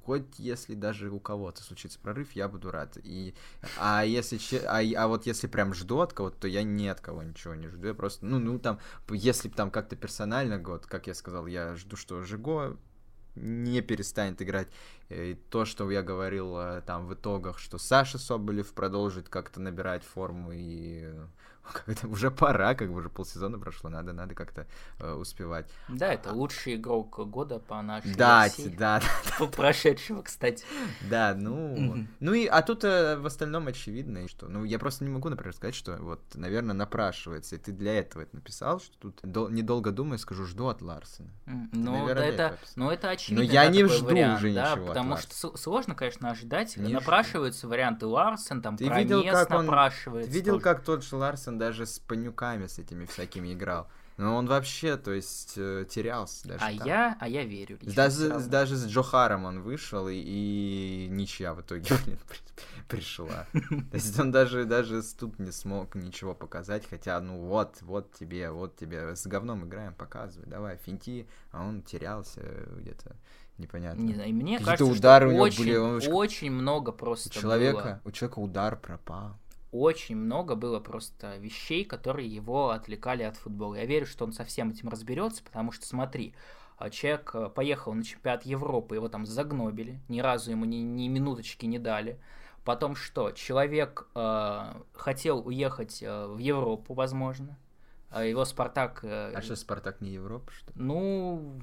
[0.06, 2.98] хоть если даже у кого-то случится прорыв, я буду рад.
[3.04, 3.36] И,
[3.78, 7.22] а, если, а, а вот если прям жду от кого-то, то я ни от кого
[7.22, 7.86] ничего не жду.
[7.86, 8.80] Я просто, ну, ну там,
[9.12, 12.76] если там как-то персонально, вот, как я сказал, я жду, что Жиго
[13.36, 14.68] не перестанет играть.
[15.10, 20.04] И то, что я говорил э, там в итогах, что Саша Соболев продолжит как-то набирать
[20.04, 21.10] форму и
[21.86, 24.68] как-то уже пора, как бы уже полсезона прошло, надо, надо как-то
[24.99, 25.68] э, успевать.
[25.88, 28.76] Да, это лучший игрок года по нашей да, России.
[28.82, 29.01] Да,
[29.39, 29.45] да.
[29.47, 30.66] Прошедшего, кстати.
[31.09, 35.09] Да, ну, ну и, а тут э, в остальном очевидно, что, ну, я просто не
[35.09, 39.20] могу, например, сказать, что вот, наверное, напрашивается, и ты для этого это написал, что тут,
[39.24, 41.30] дол- недолго думаю, скажу, жду от Ларсена.
[41.45, 43.45] Ну, да, это, ну, это очевидно.
[43.45, 46.78] Но я не жду вариант, уже да, ничего от потому что сложно, конечно, ожидать.
[46.78, 50.32] Не Напрашиваются варианты Ларсен, там, Ты видел, как он- напрашивается.
[50.32, 50.64] Видел, тоже.
[50.64, 53.88] как тот же Ларсен даже с панюками с этими всякими играл?
[54.18, 56.88] Но он вообще, то есть, э, терялся даже А там.
[56.88, 57.80] я, а я верю.
[57.82, 63.47] Даже, даже с Джохаром он вышел, и, и ничья в итоге блин, при- пришла.
[63.52, 68.52] То есть он даже, даже тут не смог ничего показать, хотя, ну вот, вот тебе,
[68.52, 72.41] вот тебе, с говном играем, показывай, давай, финти, а он терялся
[72.78, 73.16] где-то,
[73.58, 74.02] непонятно.
[74.04, 76.89] Не знаю, и мне Какие-то кажется, удары у что него очень, были, он очень много
[76.89, 79.36] У просто человека, у человека удар пропал.
[79.72, 83.76] Очень много было просто вещей, которые его отвлекали от футбола.
[83.76, 86.34] Я верю, что он со всем этим разберется, потому что, смотри,
[86.78, 91.08] а, человек э, поехал на чемпионат Европы, его там загнобили, ни разу ему ни, ни
[91.08, 92.20] минуточки не дали.
[92.66, 93.32] Потом что?
[93.32, 97.58] Человек э, хотел уехать э, в Европу, возможно.
[98.10, 99.00] А Его Спартак...
[99.04, 100.80] э, А что, Спартак не Европа, что ли?
[100.80, 101.62] Ну,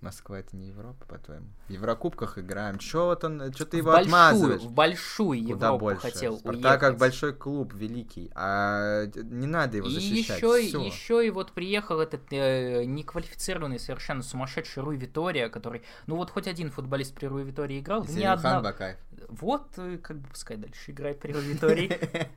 [0.00, 1.46] Москва это не Европа, по-твоему?
[1.68, 2.78] В Еврокубках играем.
[2.78, 4.60] Чё вот он, чё ты его в большую, отмазываешь?
[4.62, 6.00] в большую Куда Европу больше?
[6.00, 6.80] хотел Спартак уехать.
[6.80, 8.30] как большой клуб, великий.
[8.34, 10.38] А д- не надо его И защищать.
[10.38, 10.82] еще, всё.
[10.82, 16.46] еще и вот приехал этот э, неквалифицированный совершенно сумасшедший Руй Витория, который, ну вот хоть
[16.48, 18.60] один футболист при Руй Витории играл, ни Селимхан одна...
[18.62, 18.96] Бакаев.
[19.28, 21.90] Вот, э, как бы пускай дальше играет при Руй Витории.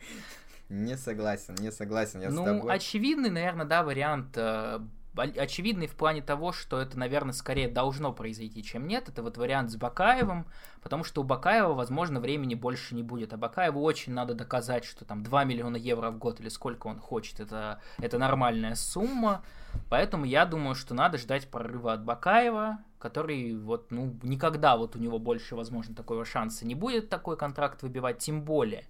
[0.70, 2.74] Не согласен, не согласен, я с Ну, тобой.
[2.74, 4.80] очевидный, наверное, да, вариант э,
[5.16, 9.10] очевидный в плане того, что это, наверное, скорее должно произойти, чем нет.
[9.10, 10.46] Это вот вариант с Бакаевым,
[10.82, 13.34] потому что у Бакаева, возможно, времени больше не будет.
[13.34, 17.00] А Бакаеву очень надо доказать, что там 2 миллиона евро в год или сколько он
[17.00, 19.44] хочет, это, это нормальная сумма.
[19.90, 25.00] Поэтому я думаю, что надо ждать прорыва от Бакаева, который вот, ну, никогда вот у
[25.00, 28.86] него больше, возможно, такого шанса не будет такой контракт выбивать, тем более.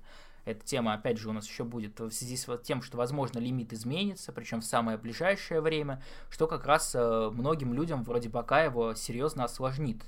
[0.45, 3.71] Эта тема, опять же, у нас еще будет в связи с тем, что, возможно, лимит
[3.71, 9.45] изменится, причем в самое ближайшее время, что как раз э, многим людям вроде Бакаева серьезно
[9.45, 10.03] осложнит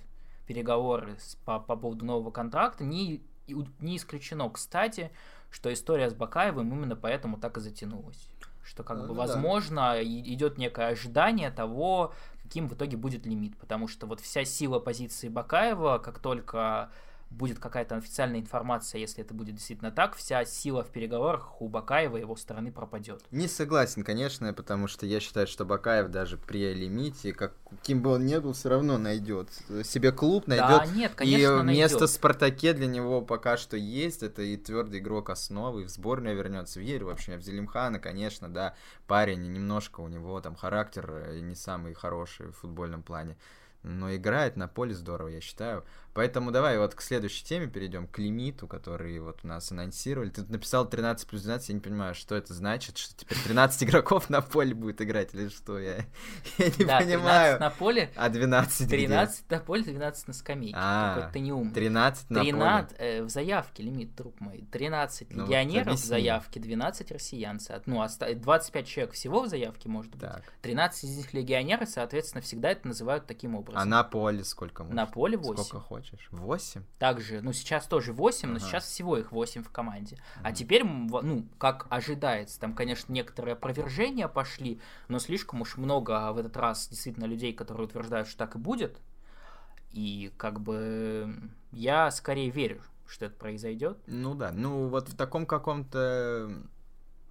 [0.45, 2.83] переговоры по, по поводу нового контракта.
[2.83, 3.21] Не,
[3.79, 5.11] не исключено, кстати,
[5.49, 8.27] что история с Бакаевым именно поэтому так и затянулась.
[8.63, 9.13] Что, как Ну бы, да.
[9.13, 12.13] возможно, и- идет некое ожидание того,
[12.43, 13.55] каким в итоге будет лимит.
[13.57, 16.91] Потому что вот вся сила позиции Бакаева, как только
[17.37, 22.17] будет какая-то официальная информация, если это будет действительно так, вся сила в переговорах у Бакаева
[22.17, 23.23] и его стороны пропадет.
[23.31, 28.11] Не согласен, конечно, потому что я считаю, что Бакаев даже при лимите, как, каким бы
[28.11, 29.49] он ни был, все равно найдет
[29.83, 32.09] себе клуб, найдет Да, нет, конечно, и место в найдет.
[32.09, 34.23] Спартаке для него пока что есть.
[34.23, 36.79] Это и твердый игрок основы, и в сборную вернется.
[36.79, 38.75] Верю вообще в Зелимхана, конечно, да.
[39.07, 43.37] Парень, немножко у него там характер э, не самый хороший в футбольном плане.
[43.83, 45.83] Но играет на поле здорово, я считаю.
[46.15, 50.29] Поэтому давай вот к следующей теме перейдем, к лимиту, который вот у нас анонсировали.
[50.29, 53.83] Ты тут написал 13 плюс 12, я не понимаю, что это значит, что теперь 13
[53.89, 55.97] игроков на поле будет играть, или что, я,
[56.57, 57.59] я не да, 13 понимаю.
[57.59, 58.95] на поле, А 12 где?
[59.07, 60.75] 13 на поле, 12 на скамейке.
[60.79, 61.73] А, Какой-то ты не умный.
[61.73, 64.65] 13 на 13, э, в заявке лимит, друг мой.
[64.71, 66.07] 13 Ну вот легионеров в объясни.
[66.07, 67.81] заявке, 12 россиянцев.
[67.87, 70.21] Ну, оста- 25 человек всего в заявке может быть.
[70.21, 70.43] Так.
[70.61, 73.81] 13 из них легионеры, соответственно, всегда это называют таким образом.
[73.81, 74.95] А на поле сколько может?
[74.95, 75.61] На поле 8.
[75.61, 76.04] Сколько хочешь?
[76.31, 76.83] 8?
[76.99, 78.65] Также, ну, сейчас тоже 8, но Ага.
[78.65, 80.17] сейчас всего их 8 в команде.
[80.43, 80.55] А Мгм.
[80.55, 86.55] теперь, ну, как ожидается, там, конечно, некоторые опровержения пошли, но слишком уж много в этот
[86.57, 88.99] раз действительно людей, которые утверждают, что так и будет.
[89.91, 93.97] И как бы я скорее верю, что это произойдет.
[94.07, 96.51] Ну да, ну вот в таком каком-то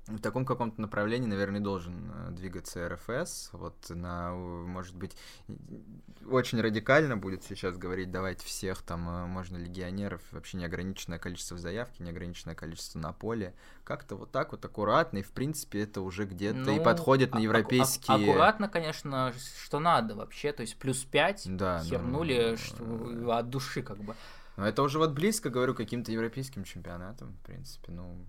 [0.07, 3.51] в таком каком-то направлении, наверное, должен э, двигаться РФС.
[3.53, 5.17] Вот на, э, может быть,
[6.31, 11.59] очень радикально будет сейчас говорить, давайте всех там, э, можно легионеров, вообще неограниченное количество в
[11.59, 13.55] заявке, неограниченное количество на поле.
[13.83, 17.37] Как-то вот так вот аккуратно, и в принципе это уже где-то и Ну, подходит а-
[17.37, 18.31] на аку- европейские...
[18.31, 19.33] Аккуратно, конечно,
[19.63, 23.99] что надо вообще, то есть плюс 5 Да, ну, хернули э, что- от души как
[23.99, 24.15] бы.
[24.57, 28.25] Но это уже вот близко, говорю, каким-то европейским чемпионатам, в принципе, ну...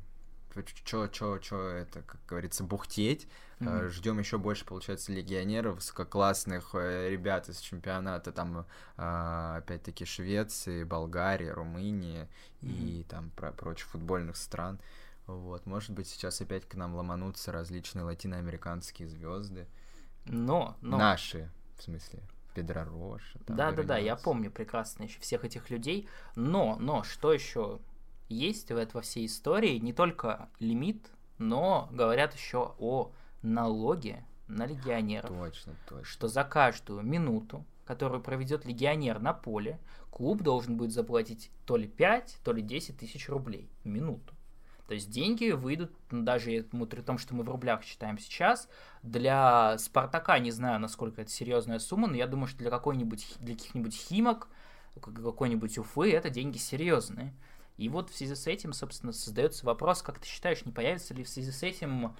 [0.83, 3.27] Чё, чё, чё это, как говорится, бухтеть.
[3.59, 3.89] Мгм.
[3.89, 8.65] Ждем еще больше, получается, легионеров, высококлассных э, ребят из чемпионата, там,
[8.97, 12.27] а, опять-таки, Швеции, Болгарии, Румынии
[12.61, 14.79] и там про прочих футбольных стран.
[15.27, 19.67] Вот, может быть, сейчас опять к нам ломанутся различные латиноамериканские звезды.
[20.25, 20.97] Но, но...
[20.97, 22.19] Наши, в смысле.
[22.53, 22.85] Педро
[23.47, 26.07] Да, да, да, я помню прекрасно еще всех этих людей.
[26.35, 27.79] Но, но, что еще
[28.29, 29.77] есть в, во всей истории?
[29.77, 33.11] Не только лимит, но говорят еще о
[33.41, 35.29] налоге на легионеров.
[35.29, 36.05] Точно, точно.
[36.05, 41.87] Что за каждую минуту, которую проведет легионер на поле, клуб должен будет заплатить то ли
[41.87, 44.33] 5, то ли 10 тысяч рублей в минуту.
[44.87, 48.69] То есть деньги выйдут, ну, даже при том, что мы в рублях считаем сейчас,
[49.01, 53.55] для Спартака, не знаю, насколько это серьезная сумма, но я думаю, что для какой-нибудь, для
[53.55, 54.47] каких-нибудь Химок,
[55.01, 57.33] какой-нибудь Уфы это деньги серьезные.
[57.77, 61.23] И вот в связи с этим, собственно, создается вопрос, как ты считаешь, не появится ли
[61.23, 62.15] в связи с этим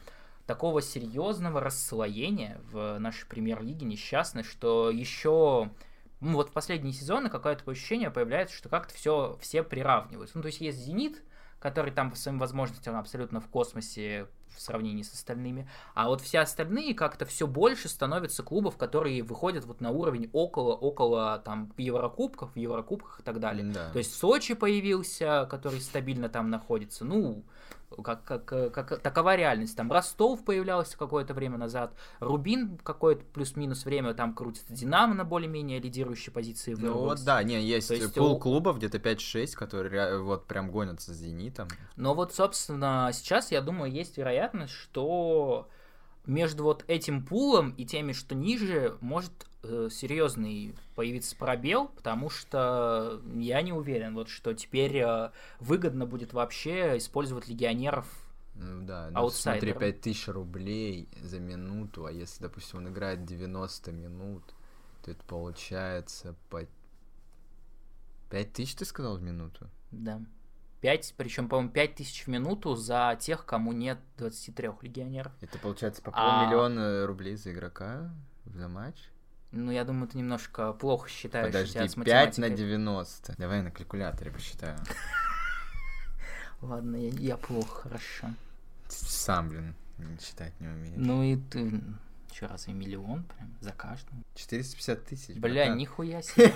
[0.46, 5.72] такого серьезного расслоения в нашей премьер-лиге несчастной, что еще
[6.22, 10.38] ну, вот в последние сезоны какое-то ощущение появляется, что как-то все, все приравниваются.
[10.38, 11.22] Ну, то есть есть «Зенит»,
[11.60, 15.70] который там по своим возможностям абсолютно в космосе в сравнении с остальными.
[15.94, 20.74] А вот все остальные как-то все больше становятся клубов, которые выходят вот на уровень около,
[20.74, 23.66] около там Еврокубков, в Еврокубках и так далее.
[23.72, 23.90] Да.
[23.92, 27.06] То есть Сочи появился, который стабильно там находится.
[27.06, 27.44] Ну,
[28.04, 29.76] как, как, как, такова реальность.
[29.76, 35.80] Там Ростов появлялся какое-то время назад, Рубин какое-то плюс-минус время там крутится, Динамо на более-менее
[35.80, 36.76] лидирующей позиции.
[36.78, 41.18] Ну вот да, не, есть, есть пол клубов, где-то 5-6, которые вот прям гонятся с
[41.18, 41.68] Зенитом.
[41.96, 45.68] Но вот, собственно, сейчас, я думаю, есть вероятность, что
[46.26, 49.32] между вот этим пулом и теми, что ниже, может
[49.68, 56.34] э, серьезный появиться пробел, потому что я не уверен, вот что теперь э, выгодно будет
[56.34, 58.08] вообще использовать легионеров
[58.56, 64.44] да, ну смотри, 5000 рублей за минуту, а если, допустим, он играет 90 минут,
[65.04, 66.66] то это получается по...
[68.30, 69.70] 5000 ты сказал в минуту?
[69.92, 70.22] Да.
[70.82, 75.34] 5, причем, по-моему, 5 тысяч в минуту за тех, кому нет 23 легионеров.
[75.42, 77.08] Это получается по полмиллиона а...
[77.08, 78.14] рублей за игрока
[78.46, 78.96] за матч?
[79.56, 81.48] Ну, я думаю, ты немножко плохо считаешь.
[81.48, 83.36] Подожди, 5 на 90.
[83.38, 84.78] Давай на калькуляторе посчитаю.
[86.62, 88.28] Ладно, я, я плохо, хорошо.
[88.90, 89.76] Сам, блин,
[90.22, 90.96] считать не умею.
[90.98, 91.82] Ну и ты...
[92.38, 94.18] Че, разве миллион прям за каждого?
[94.36, 95.38] 450 тысяч.
[95.38, 95.78] Бля, братан.
[95.78, 96.54] нихуя себе.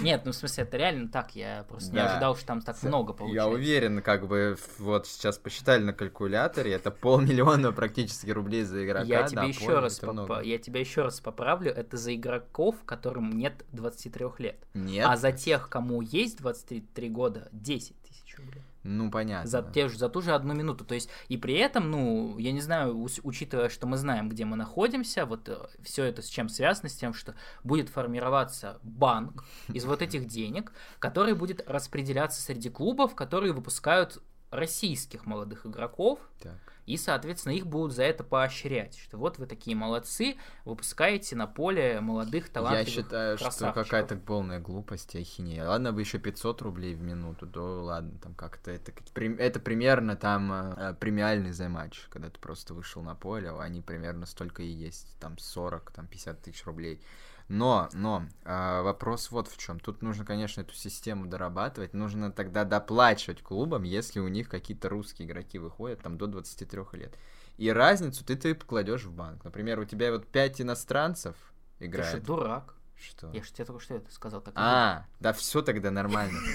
[0.00, 3.12] Нет, ну в смысле, это реально так, я просто не ожидал, что там так много
[3.12, 3.50] получается.
[3.50, 9.04] Я уверен, как бы, вот сейчас посчитали на калькуляторе, это полмиллиона практически рублей за игрока.
[9.04, 10.00] Я тебе еще раз
[10.42, 14.66] я тебя еще раз поправлю, это за игроков, которым нет 23 лет.
[14.72, 15.04] Нет.
[15.06, 18.62] А за тех, кому есть 23 года, 10 тысяч рублей.
[18.82, 19.48] Ну, понятно.
[19.48, 20.84] За, те, за ту же одну минуту.
[20.84, 24.56] То есть, и при этом, ну, я не знаю, учитывая, что мы знаем, где мы
[24.56, 29.84] находимся, вот э, все это с чем связано, с тем, что будет формироваться банк из
[29.84, 36.20] вот этих денег, который будет распределяться среди клубов, которые выпускают российских молодых игроков.
[36.40, 36.58] Так
[36.88, 42.00] и, соответственно, их будут за это поощрять, что вот вы такие молодцы, выпускаете на поле
[42.00, 45.68] молодых талантливых Я считаю, что какая-то полная глупость и ахинея.
[45.68, 50.50] Ладно бы еще 500 рублей в минуту, да ладно, там как-то это, это примерно там
[50.50, 54.68] э, премиальный за матч, когда ты просто вышел на поле, а они примерно столько и
[54.68, 57.02] есть, там 40, там 50 тысяч рублей.
[57.48, 59.80] Но, но, э, вопрос вот в чем.
[59.80, 61.94] Тут нужно, конечно, эту систему дорабатывать.
[61.94, 67.14] Нужно тогда доплачивать клубам, если у них какие-то русские игроки выходят там до 23 лет.
[67.56, 69.44] И разницу ты, ты кладешь в банк.
[69.44, 71.36] Например, у тебя вот 5 иностранцев
[71.80, 72.10] играет.
[72.10, 72.74] Ты же дурак.
[72.96, 73.30] Что?
[73.32, 74.40] Я же тебе только что это сказал.
[74.40, 76.38] Так а, да все тогда нормально.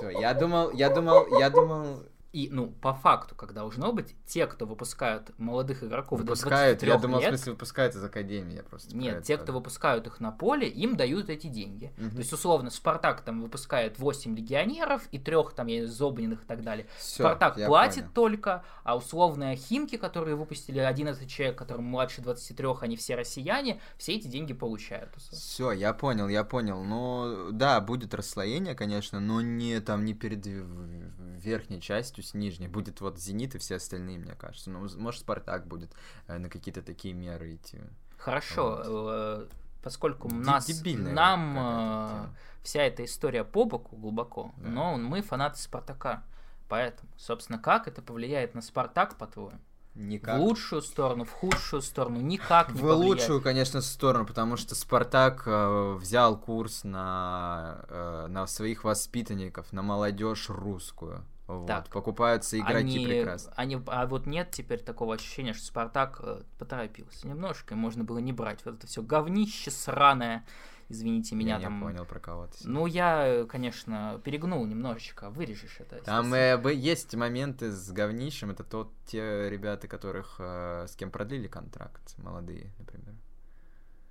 [0.00, 4.46] Все, я думал, я думал, я думал, и, ну, по факту, как должно быть, те,
[4.46, 8.54] кто выпускают молодых игроков выпускают, до 23 я думал, лет, в смысле, выпускают из Академии,
[8.54, 8.96] я просто...
[8.96, 11.92] Нет, те, кто выпускают их на поле, им дают эти деньги.
[11.98, 12.10] Угу.
[12.10, 16.86] То есть, условно, Спартак там выпускает 8 легионеров и трех там Зобниных и так далее.
[16.98, 18.12] Всё, Спартак платит понял.
[18.14, 24.14] только, а условные Химки, которые выпустили 11 человек, которым младше 23, они все россияне, все
[24.14, 25.14] эти деньги получают.
[25.16, 26.82] Все, я понял, я понял.
[26.84, 32.68] Ну, да, будет расслоение, конечно, но не там, не перед верхней частью, с нижней.
[32.68, 34.70] Будет вот «Зенит» и все остальные, мне кажется.
[34.70, 35.92] Ну, может, «Спартак» будет
[36.26, 37.80] э, на какие-то такие меры идти.
[38.18, 38.82] Хорошо.
[38.86, 39.10] Вот.
[39.12, 39.46] Э,
[39.82, 42.26] поскольку Д- нас, нам э,
[42.62, 44.68] вся эта история по боку глубоко, да.
[44.68, 46.22] но мы фанаты «Спартака».
[46.68, 49.58] Поэтому, собственно, как это повлияет на «Спартак», по-твоему?
[49.96, 50.38] Никак.
[50.38, 53.04] В лучшую сторону, в худшую сторону, никак не В повлияет.
[53.04, 59.82] лучшую, конечно, сторону, потому что Спартак э, взял курс на, э, на своих воспитанников, на
[59.82, 61.24] молодежь русскую.
[61.58, 63.52] Вот, так, покупаются игроки они, прекрасно.
[63.56, 68.18] Они, а вот нет теперь такого ощущения, что Спартак э, поторопился немножко, и можно было
[68.18, 70.44] не брать вот это все говнище сраное.
[70.88, 71.78] Извините меня я там.
[71.78, 72.68] Я понял, про кого ты.
[72.68, 75.30] Ну, я, конечно, перегнул немножечко.
[75.30, 76.02] Вырежешь это.
[76.02, 78.50] Там э, есть моменты с говнищем.
[78.50, 82.16] Это тот, те ребята, которых э, с кем продлили контракт.
[82.18, 83.14] Молодые, например.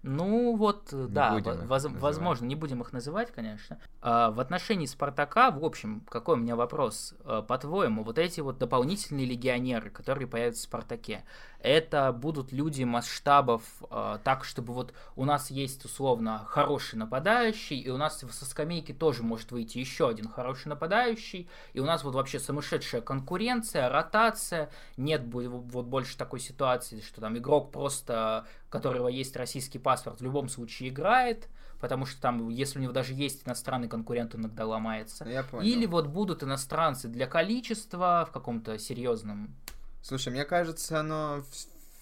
[0.01, 2.01] Ну вот, Не да, воз- называть.
[2.01, 3.77] возможно, не будем их называть, конечно.
[4.01, 7.13] А, в отношении Спартака, в общем, какой у меня вопрос?
[7.25, 11.25] А, По-твоему, вот эти вот дополнительные легионеры, которые появятся в Спартаке,
[11.59, 17.89] это будут люди масштабов а, так, чтобы вот у нас есть условно хороший нападающий, и
[17.89, 22.15] у нас со скамейки тоже может выйти еще один хороший нападающий, и у нас вот
[22.15, 29.35] вообще сумасшедшая конкуренция, ротация, нет вот больше такой ситуации, что там игрок просто, которого есть
[29.35, 31.49] российский паспорт, в любом случае играет,
[31.79, 35.25] потому что там, если у него даже есть иностранный конкурент, он иногда ломается.
[35.25, 35.65] Я понял.
[35.65, 39.55] Или вот будут иностранцы для количества в каком-то серьезном
[40.01, 41.43] Слушай, мне кажется, оно,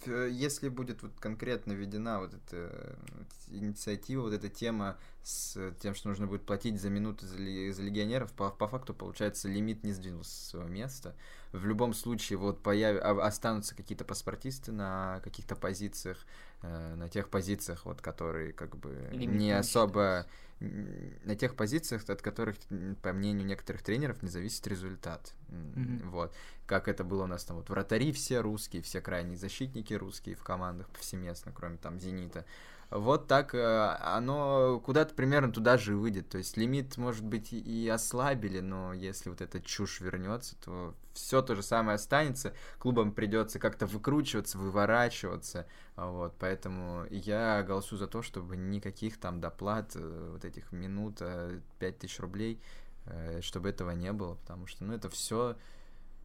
[0.06, 4.98] если будет вот конкретно введена вот эта вот инициатива, вот эта тема
[5.28, 8.94] с тем, что нужно будет платить за минуты за, ли- за легионеров, по, по факту,
[8.94, 11.16] получается, лимит не сдвинулся с своего места.
[11.52, 12.98] В любом случае, вот появ...
[13.04, 16.26] а- останутся какие-то паспортисты на каких-то позициях,
[16.62, 20.26] э, на тех позициях, вот, которые как бы Лимит не особо
[20.60, 22.56] на тех позициях, от которых,
[23.04, 25.34] по мнению некоторых тренеров, не зависит результат.
[25.50, 26.10] Мгм.
[26.10, 26.34] Вот.
[26.66, 30.44] Как это было у нас там вот вратари все русские, все крайние защитники русские в
[30.44, 32.44] командах повсеместно, кроме там Зенита.
[32.90, 36.30] Вот так э, оно куда-то примерно туда же и выйдет.
[36.30, 41.42] То есть лимит, может быть, и- ослабили, но если вот эта чушь вернется, то все
[41.42, 42.54] то же самое останется.
[42.80, 45.68] Клубам придется как-то выкручиваться, выворачиваться.
[45.96, 51.18] А Вот, поэтому я голосую за то, чтобы никаких там доплат, э, вот этих минут,
[51.20, 52.62] э, 5000 рублей,
[53.06, 55.58] э, чтобы этого не было, потому что, ну, это все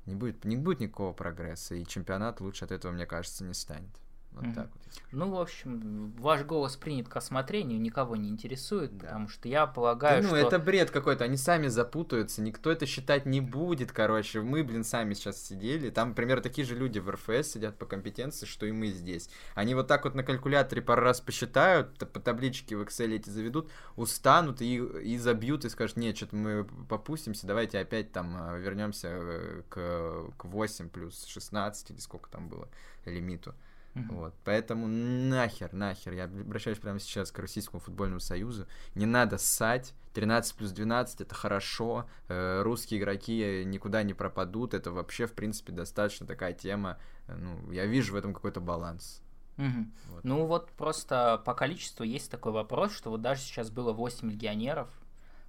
[0.07, 3.91] не будет, не будет никакого прогресса, и чемпионат лучше от этого, мне кажется, не станет.
[4.35, 4.55] Вот Мгм.
[4.55, 4.83] так вот.
[5.11, 9.07] Ну, в общем, ваш голос принят к рассмотрению, никого не интересует, Да.
[9.07, 10.37] потому что я Да полагаю, ну, что...
[10.37, 14.41] это бред какой-то, они сами запутаются, никто это считать не будет, короче.
[14.41, 18.47] Мы, блин, сами сейчас сидели, там, например, такие же люди в РФС сидят по компетенции,
[18.47, 19.29] что и мы здесь.
[19.55, 23.71] Они вот так вот на калькуляторе пару раз посчитают, по табличке в Excel эти заведут,
[23.97, 29.09] устанут и, и забьют, и скажут, нет, что-то мы попустимся, давайте опять там а, вернемся
[29.11, 32.69] э, к, к 8 плюс 16 или сколько там было
[33.05, 33.55] лимиту.
[33.95, 34.17] Мгм.
[34.17, 39.93] Вот, поэтому нахер, нахер, я обращаюсь прямо сейчас к Российскому футбольному союзу, не надо ссать,
[40.15, 45.73] 13 плюс 12 это хорошо, э, русские игроки никуда не пропадут, это вообще, в принципе,
[45.73, 49.23] достаточно такая тема, э, ну, я вижу в этом какой-то баланс.
[49.59, 49.93] Мгм.
[50.09, 50.25] Вот.
[50.25, 54.89] Ну вот просто по количеству есть такой вопрос, что вот даже сейчас было 8 легионеров,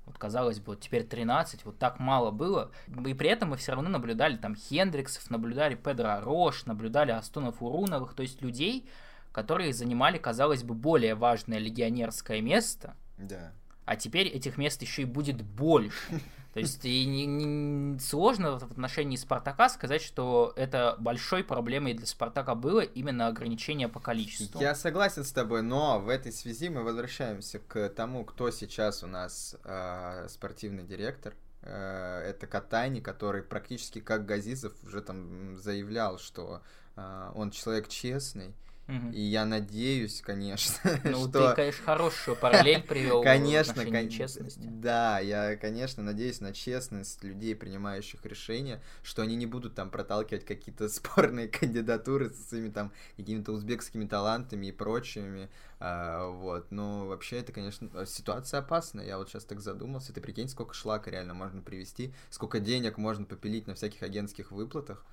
[0.06, 2.72] вот казалось бы, вот теперь 13, вот так мало было,
[3.06, 8.14] и при этом мы все равно наблюдали там Хендриксов, наблюдали Педро Рош, наблюдали Астонов Уруновых,
[8.14, 8.86] то есть людей,
[9.32, 13.51] которые занимали, казалось бы, более важное легионерское место, Да.
[13.86, 15.93] а теперь этих мест еще и будет больше.
[16.54, 22.06] То есть и не- не- сложно в отношении Спартака сказать, что это большой проблемой для
[22.06, 24.62] Спартака было именно ограничение по количеству.
[24.62, 29.08] Я согласен с тобой, но в этой связи мы возвращаемся к тому, кто сейчас у
[29.08, 31.34] нас э, спортивный директор.
[31.64, 36.62] Э, это Катани, который практически как Газизов уже там заявлял, что
[36.95, 38.54] э, он человек честный.
[38.88, 39.11] Мгм.
[39.11, 41.49] И я надеюсь, конечно, Ну, что...
[41.51, 44.59] ты, конечно, хорошую параллель привел Конечно, в отношении кон- честности.
[44.61, 50.43] Да, я, конечно, надеюсь на честность людей, принимающих решения, что они не будут там проталкивать
[50.45, 55.49] какие-то спорные кандидатуры со своими там какими-то узбекскими талантами и прочими.
[55.79, 59.05] А, вот, но вообще это, конечно, э, ситуация опасная.
[59.05, 60.11] Я вот сейчас так задумался.
[60.13, 65.05] Ты прикинь, сколько шлака реально можно привести, сколько денег можно попилить на всяких агентских выплатах.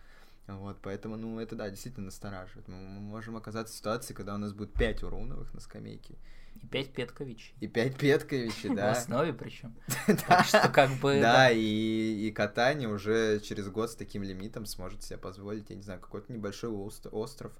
[0.56, 2.66] Вот, поэтому, ну, это, да, действительно настораживает.
[2.68, 6.14] Мы мы можем оказаться в ситуации, когда у нас будет 5 Уруновых на скамейке
[6.62, 7.54] И пять Петкович.
[7.60, 8.90] и 5 Петковичей, В да.
[8.90, 9.74] основе причем.
[10.28, 11.20] Так что как бы...
[11.20, 16.00] Да, и, катание уже через год с таким лимитом сможет себе позволить, я не знаю,
[16.00, 17.52] какой-то небольшой ост- остров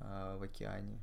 [0.00, 0.98] а, в океане.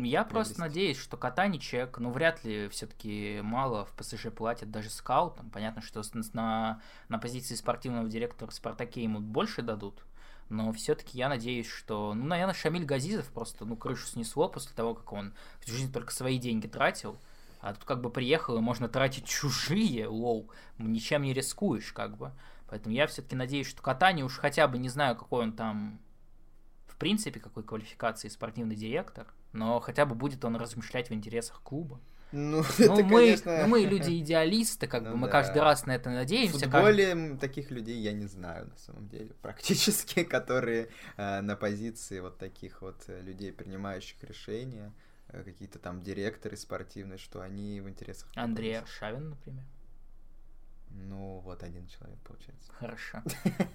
[0.00, 5.50] Я просто надеюсь, что Катанич, ну, вряд ли все-таки мало в ПСЖ платят даже скаутам.
[5.50, 6.02] Понятно, что
[6.34, 10.04] на, на позиции спортивного директора в Спартаке ему больше дадут.
[10.48, 14.94] Но все-таки я надеюсь, что, ну, наверное, Шамиль Газизов просто, ну, крышу снесло после того,
[14.94, 17.18] как он всю жизнь только свои деньги тратил.
[17.60, 22.32] А тут как бы приехал, и можно тратить чужие, ну, ничем не рискуешь, как бы.
[22.68, 25.98] Поэтому я все-таки надеюсь, что Катани уж хотя бы, не знаю, какой он там,
[26.86, 31.98] в принципе, какой квалификации спортивный директор, но хотя бы будет он размышлять в интересах клуба.
[32.32, 33.62] Ну, Ну, это, мы, конечно...
[33.62, 35.32] ну, мы люди-идеалисты, как Ну бы, мы да.
[35.32, 36.52] каждый раз на это В надеемся.
[36.60, 41.56] каждый- футболе м, таких людей я не знаю, на самом деле, практически, которые э, на
[41.56, 44.92] позиции вот таких вот э, людей, принимающих решения,
[45.28, 48.28] э, какие-то там директоры спортивные, что они в интересах...
[48.34, 49.64] Андрей не Аршавин, например.
[50.90, 52.72] Ну, вот один человек, получается.
[52.78, 53.22] Хорошо.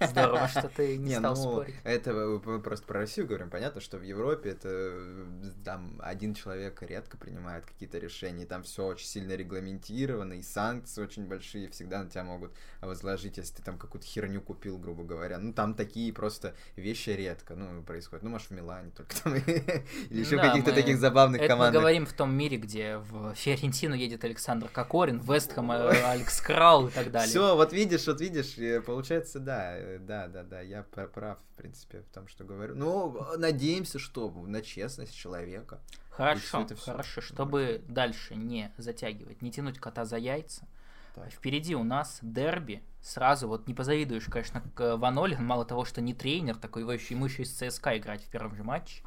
[0.00, 1.74] Здорово, что ты не стал ну, спорить.
[1.84, 3.50] Это мы просто про Россию говорим.
[3.50, 5.26] Понятно, что в Европе это
[5.64, 8.46] там один человек редко принимает какие-то решения.
[8.46, 13.56] Там все очень сильно регламентировано, и санкции очень большие всегда на тебя могут возложить, если
[13.56, 15.38] ты там какую-то херню купил, грубо говоря.
[15.38, 18.22] Ну, там такие просто вещи редко, ну, происходят.
[18.22, 21.58] Ну, может, в Милане только там, или еще Да, каких-то мы- таких забавных Это мы
[21.58, 21.80] командах.
[21.80, 26.88] говорим в том мире, где в Фиорентину едет Александр Кокорин, в Вестхэм э, Алекс Крау
[26.88, 27.28] и так далее.
[27.28, 31.56] Все, вот видишь, вот видишь, получается, да, э, да, да, да, я пр- прав, в
[31.56, 32.74] принципе, в том, что говорю.
[32.74, 35.80] Ну, надеемся, что на честность человека.
[36.10, 40.66] Хорошо, это хорошо, чтобы дальше не затягивать, не тянуть кота за яйца.
[41.14, 41.30] Так.
[41.30, 42.82] Впереди у нас дерби.
[43.00, 45.36] Сразу вот не позавидуешь, конечно, к Ваноле.
[45.38, 48.56] Мало того, что не тренер, такой его еще, ему еще из ЦСКА играть в первом
[48.56, 49.02] же матче.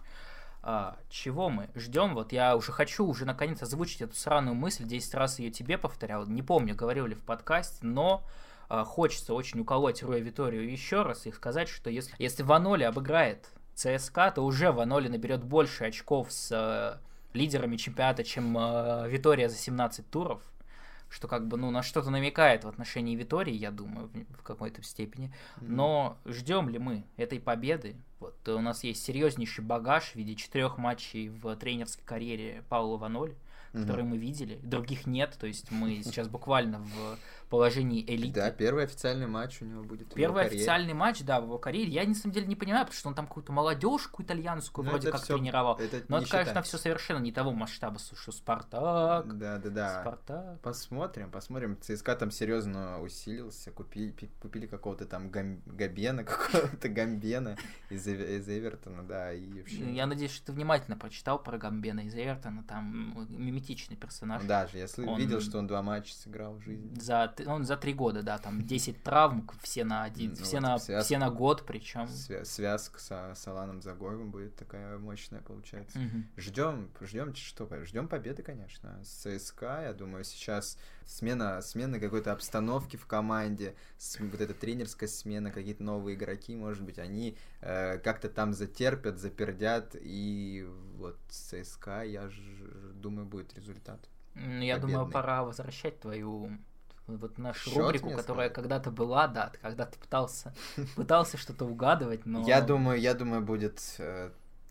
[0.70, 2.14] А, чего мы ждем?
[2.14, 4.84] Вот я уже хочу уже наконец озвучить эту сраную мысль.
[4.84, 6.26] 10 раз ее тебе повторял.
[6.26, 8.22] Не помню, говорил ли в подкасте, но
[8.68, 13.48] а, хочется очень уколоть Руя Виторию еще раз и сказать, что если, если Ваноли обыграет
[13.76, 16.98] ЦСКА, то уже Ваноли наберет больше очков с э,
[17.34, 20.42] лидерами чемпионата, чем э, Витория за 17 туров
[21.10, 25.34] что как бы, ну, на что-то намекает в отношении Витории, я думаю, в, какой-то степени.
[25.62, 27.96] Но ждем ли мы этой победы?
[28.20, 32.98] Вот э, у нас есть серьезнейший багаж в виде четырех матчей в тренерской карьере Паула
[32.98, 33.36] Ваноли,
[33.74, 33.82] Мгм.
[33.82, 34.60] которые мы видели.
[34.64, 37.18] Других нет, то есть мы сейчас буквально в
[37.50, 38.34] положении элиты.
[38.40, 40.02] Да, первый официальный матч у него будет.
[40.08, 40.58] его Первый карьере.
[40.58, 41.92] официальный матч, да, в его карьере.
[41.92, 45.12] Я на самом деле не понимаю, потому что он там какую-то молодежку итальянскую Ну, вроде
[45.12, 45.76] как всё- тренировал.
[45.78, 49.38] это Но это, конечно, все совершенно не того масштаба, что Спартак.
[49.38, 50.02] Да, да, да.
[50.02, 50.60] Спартак.
[50.62, 51.78] Посмотрим, посмотрим.
[51.82, 57.58] ЦСКА там серьезно усилился, купили, пи- купили какого-то там гам- Габена, какого-то Гамбена
[57.90, 59.94] из, из Эвертона, да, и вообще...
[59.94, 64.44] Я надеюсь, что ты внимательно прочитал про Гамбена из Эвертона, там миметичный персонаж.
[64.44, 67.00] Даже, я сл- Он- видел, что он два матча сыграл в жизни.
[67.00, 70.64] За, он за три года, да, там 10 травм, все на один, Ну, все, вот
[70.64, 71.06] на, связка.
[71.06, 72.06] все на год, причем.
[72.06, 76.00] Свя- связка со, с Аланом Загоевым будет такая мощная, получается.
[76.38, 79.00] Ждем, ждем что, ждем победы, конечно.
[79.04, 79.10] С
[79.40, 85.52] ЦСКА, я думаю, сейчас смена, смена какой-то обстановки в команде, с- вот эта тренерская смена,
[85.52, 92.04] какие-то новые игроки, может быть, они э, как-то там затерпят, запердят, и вот с ЦСКА,
[92.04, 94.00] я ж- думаю, будет результат.
[94.36, 95.14] М, Я думаю, победный.
[95.14, 96.58] пора возвращать твою
[97.08, 100.54] вот нашу Счёт рубрику, которая когда-то была, да, ты когда-то пытался,
[100.96, 102.46] пытался что-то угадывать, но...
[102.46, 103.80] Я думаю, я думаю, будет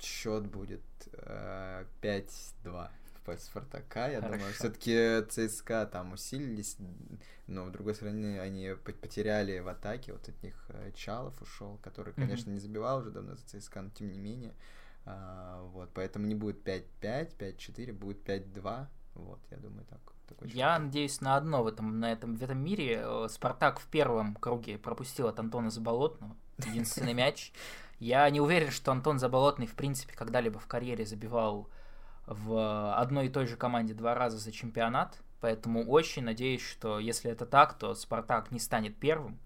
[0.01, 0.83] счет будет
[1.13, 4.09] э, 5-2 в пользу Спартака.
[4.09, 4.59] Я думаю, Хорошо.
[4.59, 6.77] все-таки ЦСКА там усилились,
[7.47, 10.13] но с другой стороны они по- потеряли в атаке.
[10.13, 13.91] Вот от них э, Чалов ушел, который, конечно, не забивал уже давно за ЦСКА, но
[13.91, 14.55] тем не менее.
[15.05, 18.87] А, вот, поэтому не будет 5-5, 5-4, будет 5-2.
[19.15, 20.01] Вот, я думаю, так.
[20.27, 23.03] Такой Я надеюсь на одно в этом, на этом, в этом мире.
[23.03, 27.53] Э, Спартак в первом круге пропустил от Антона Заболотного единственный мяч.
[27.99, 31.69] Я не уверен, что Антон Заболотный, в принципе, когда-либо в карьере забивал
[32.27, 35.19] в одной и той же команде два раза за чемпионат.
[35.41, 39.39] Поэтому очень надеюсь, что если это так, то Спартак не станет первым.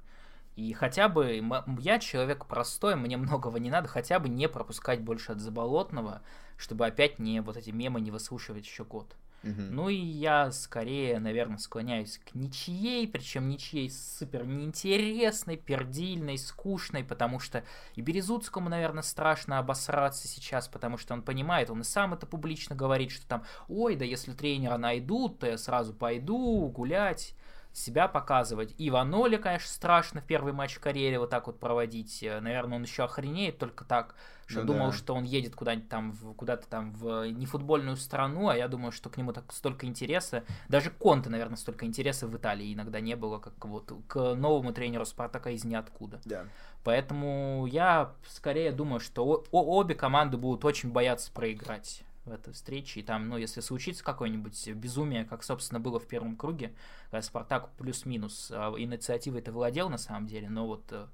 [0.56, 1.42] И хотя бы
[1.78, 6.22] я человек простой, мне многого не надо, хотя бы не пропускать больше от Заболотного,
[6.56, 9.14] чтобы опять не вот эти мемы не выслушивать еще год.
[9.42, 9.74] Мгм.
[9.74, 17.38] Ну и я скорее, наверное, склоняюсь к ничьей, причем ничьей супер неинтересной, пердильной, скучной, потому
[17.38, 17.64] что
[17.94, 22.76] и Березуцкому, наверное, страшно обосраться сейчас, потому что он понимает, он и сам это публично
[22.76, 27.34] говорит, что там, ой, да если тренера найдут, то я сразу пойду гулять,
[27.72, 28.74] себя показывать.
[28.78, 32.22] И Ваноли, конечно, страшно в первый матч в карьере вот так вот проводить.
[32.22, 34.14] Э, Наверное, он еще охренеет только так,
[34.46, 34.92] что Ну думал, да.
[34.92, 39.16] что он едет куда-нибудь там, куда-то там в нефутбольную страну, а я думаю, что к
[39.16, 43.64] нему так столько интереса, даже Конте, наверное, столько интереса в Италии иногда не было, как
[43.64, 46.20] вот к новому тренеру Спартака из ниоткуда.
[46.24, 46.46] Да.
[46.82, 53.00] Поэтому я скорее думаю, что обе команды будут очень бояться проиграть в этой встрече.
[53.00, 56.74] И там, ну, если случится какое-нибудь безумие, как, собственно, было в первом круге,
[57.10, 61.06] когда Спартак плюс-минус а, инициативой-то владел на самом деле, но вот э,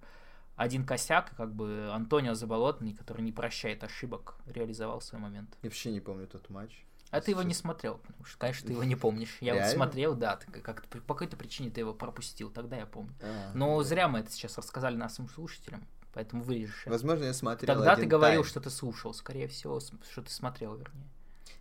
[0.56, 5.56] один косяк, как бы Антонио Заболотный, который не прощает ошибок, реализовал свой момент.
[5.62, 6.84] Я вообще не помню тот матч.
[7.10, 9.36] А ты его не смотрел, потому что, конечно, ты его не помнишь.
[9.40, 9.74] Я вот Реально?
[9.74, 13.14] смотрел, да, ты как по какой-то причине ты его пропустил, тогда я помню.
[13.22, 13.84] А, Но да.
[13.84, 15.86] зря мы это сейчас рассказали нашим слушателям,
[16.16, 16.86] поэтому вырежешь.
[16.86, 18.48] Возможно, я смотрел Тогда ты один говорил, тайм.
[18.50, 21.10] что ты слушал, скорее всего, что ты смотрел, вернее.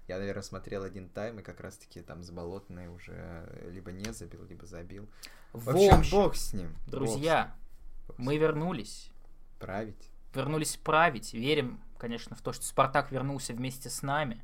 [0.07, 4.65] Я, наверное, смотрел один тайм, и как раз-таки там Заболотный уже либо не забил, либо
[4.65, 5.09] забил.
[5.51, 6.69] В В общем, бог с ним.
[6.85, 8.07] бог друзья, с ним.
[8.07, 8.41] Бог с мы ним.
[8.43, 9.11] вернулись.
[9.59, 10.09] Править.
[10.33, 11.33] Вернулись править.
[11.33, 14.41] Верим, конечно, в то, что Спартак вернулся вместе с нами.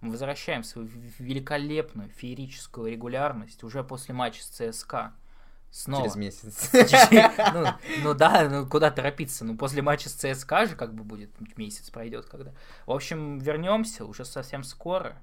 [0.00, 0.88] Мы возвращаем свою
[1.20, 5.12] великолепную феерическую регулярность уже после матча с ЦСКА.
[5.74, 6.04] Снова.
[6.04, 6.70] Через месяц.
[7.52, 7.66] Ну,
[8.02, 9.44] ну да, ну куда торопиться?
[9.44, 12.52] Ну после матча с ЦСКА же как бы будет месяц пройдет когда.
[12.86, 15.16] В общем, вернемся уже совсем скоро.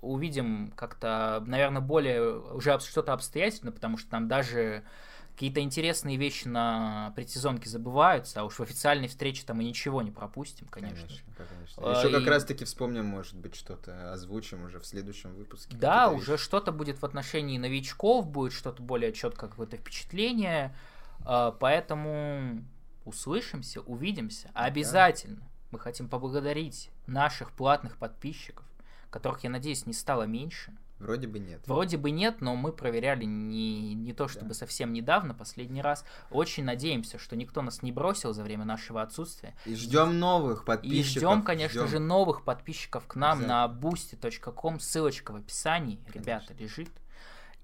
[0.00, 4.84] Увидим как-то, наверное, более уже что-то обстоятельно, потому что там даже
[5.36, 10.10] какие-то интересные вещи на предсезонке забываются, а уж в официальной встрече там мы ничего не
[10.10, 10.96] пропустим, конечно.
[11.06, 11.80] Конечно, конечно.
[11.90, 15.76] Еще А, как и- раз-таки вспомним, может быть, что-то озвучим уже в следующем выпуске.
[15.76, 20.74] Да, уже что-то будет в отношении новичков, будет что-то более четкое, какое-то впечатление.
[21.26, 22.64] А, Поэтому
[23.04, 24.50] услышимся, увидимся.
[24.54, 25.46] Обязательно.
[25.70, 28.64] Мы хотим поблагодарить наших платных подписчиков,
[29.10, 30.74] которых, я надеюсь, не стало меньше.
[30.98, 31.60] Вроде бы нет.
[31.66, 34.54] Вроде бы нет, но мы проверяли не, не то чтобы Да.
[34.54, 36.04] совсем недавно, последний раз.
[36.30, 39.54] Очень надеемся, что никто нас не бросил за время нашего отсутствия.
[39.66, 41.10] И ждем новых И подписчиков.
[41.22, 41.88] ждем, конечно ждем.
[41.90, 44.80] же, новых подписчиков к нам на boosty.com.
[44.80, 46.90] Ссылочка в описании, ребята, лежит.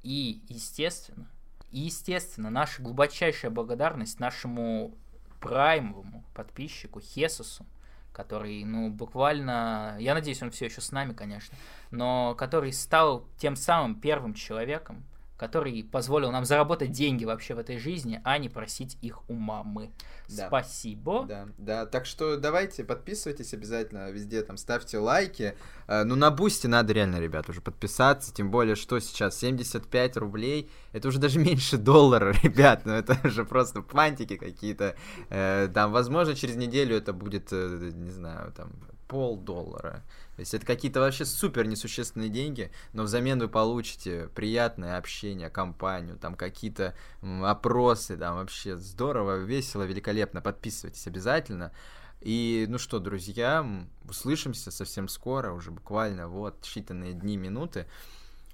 [0.02, 1.30] И, естественно,
[1.70, 4.94] и, естественно, наша глубочайшая благодарность нашему
[5.40, 7.64] праймовому подписчику Хесусу,
[8.12, 11.56] который, ну, буквально, я надеюсь, он все еще с нами, конечно,
[11.90, 15.04] но который стал тем самым первым человеком,
[15.42, 19.90] который позволил нам заработать деньги вообще в этой жизни, а не просить их у мамы.
[20.28, 20.46] Да.
[20.46, 21.24] Спасибо.
[21.26, 25.56] Да, да, так что давайте подписывайтесь обязательно везде, там ставьте лайки.
[25.88, 30.70] Э, Ну, на Boosty надо реально, ребят, уже подписаться, тем более, что сейчас 75 рублей,
[30.92, 34.94] это уже даже меньше доллара, ребят, ну это же просто фантики какие-то.
[35.28, 38.70] Э, Там, возможно, через неделю это будет, э, не знаю, там,
[39.08, 40.02] полдоллара.
[40.42, 46.34] Есть это какие-то вообще супер несущественные деньги, но взамен вы получите приятное общение, компанию, там
[46.34, 50.40] какие-то опросы, там вообще здорово, весело, великолепно.
[50.40, 51.72] Подписывайтесь обязательно.
[52.20, 53.64] И ну что, друзья,
[54.08, 57.86] услышимся совсем скоро, уже буквально вот считанные дни, минуты.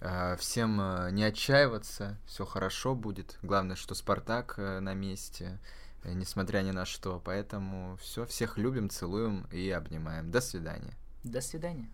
[0.00, 3.38] Э, Всем э, не отчаиваться, все хорошо будет.
[3.42, 5.58] Главное, что Спартак э, на месте,
[6.02, 7.20] э, несмотря ни на что.
[7.24, 10.30] Поэтому все, всех любим, целуем и обнимаем.
[10.30, 10.94] До свидания.
[11.28, 11.90] До свидания.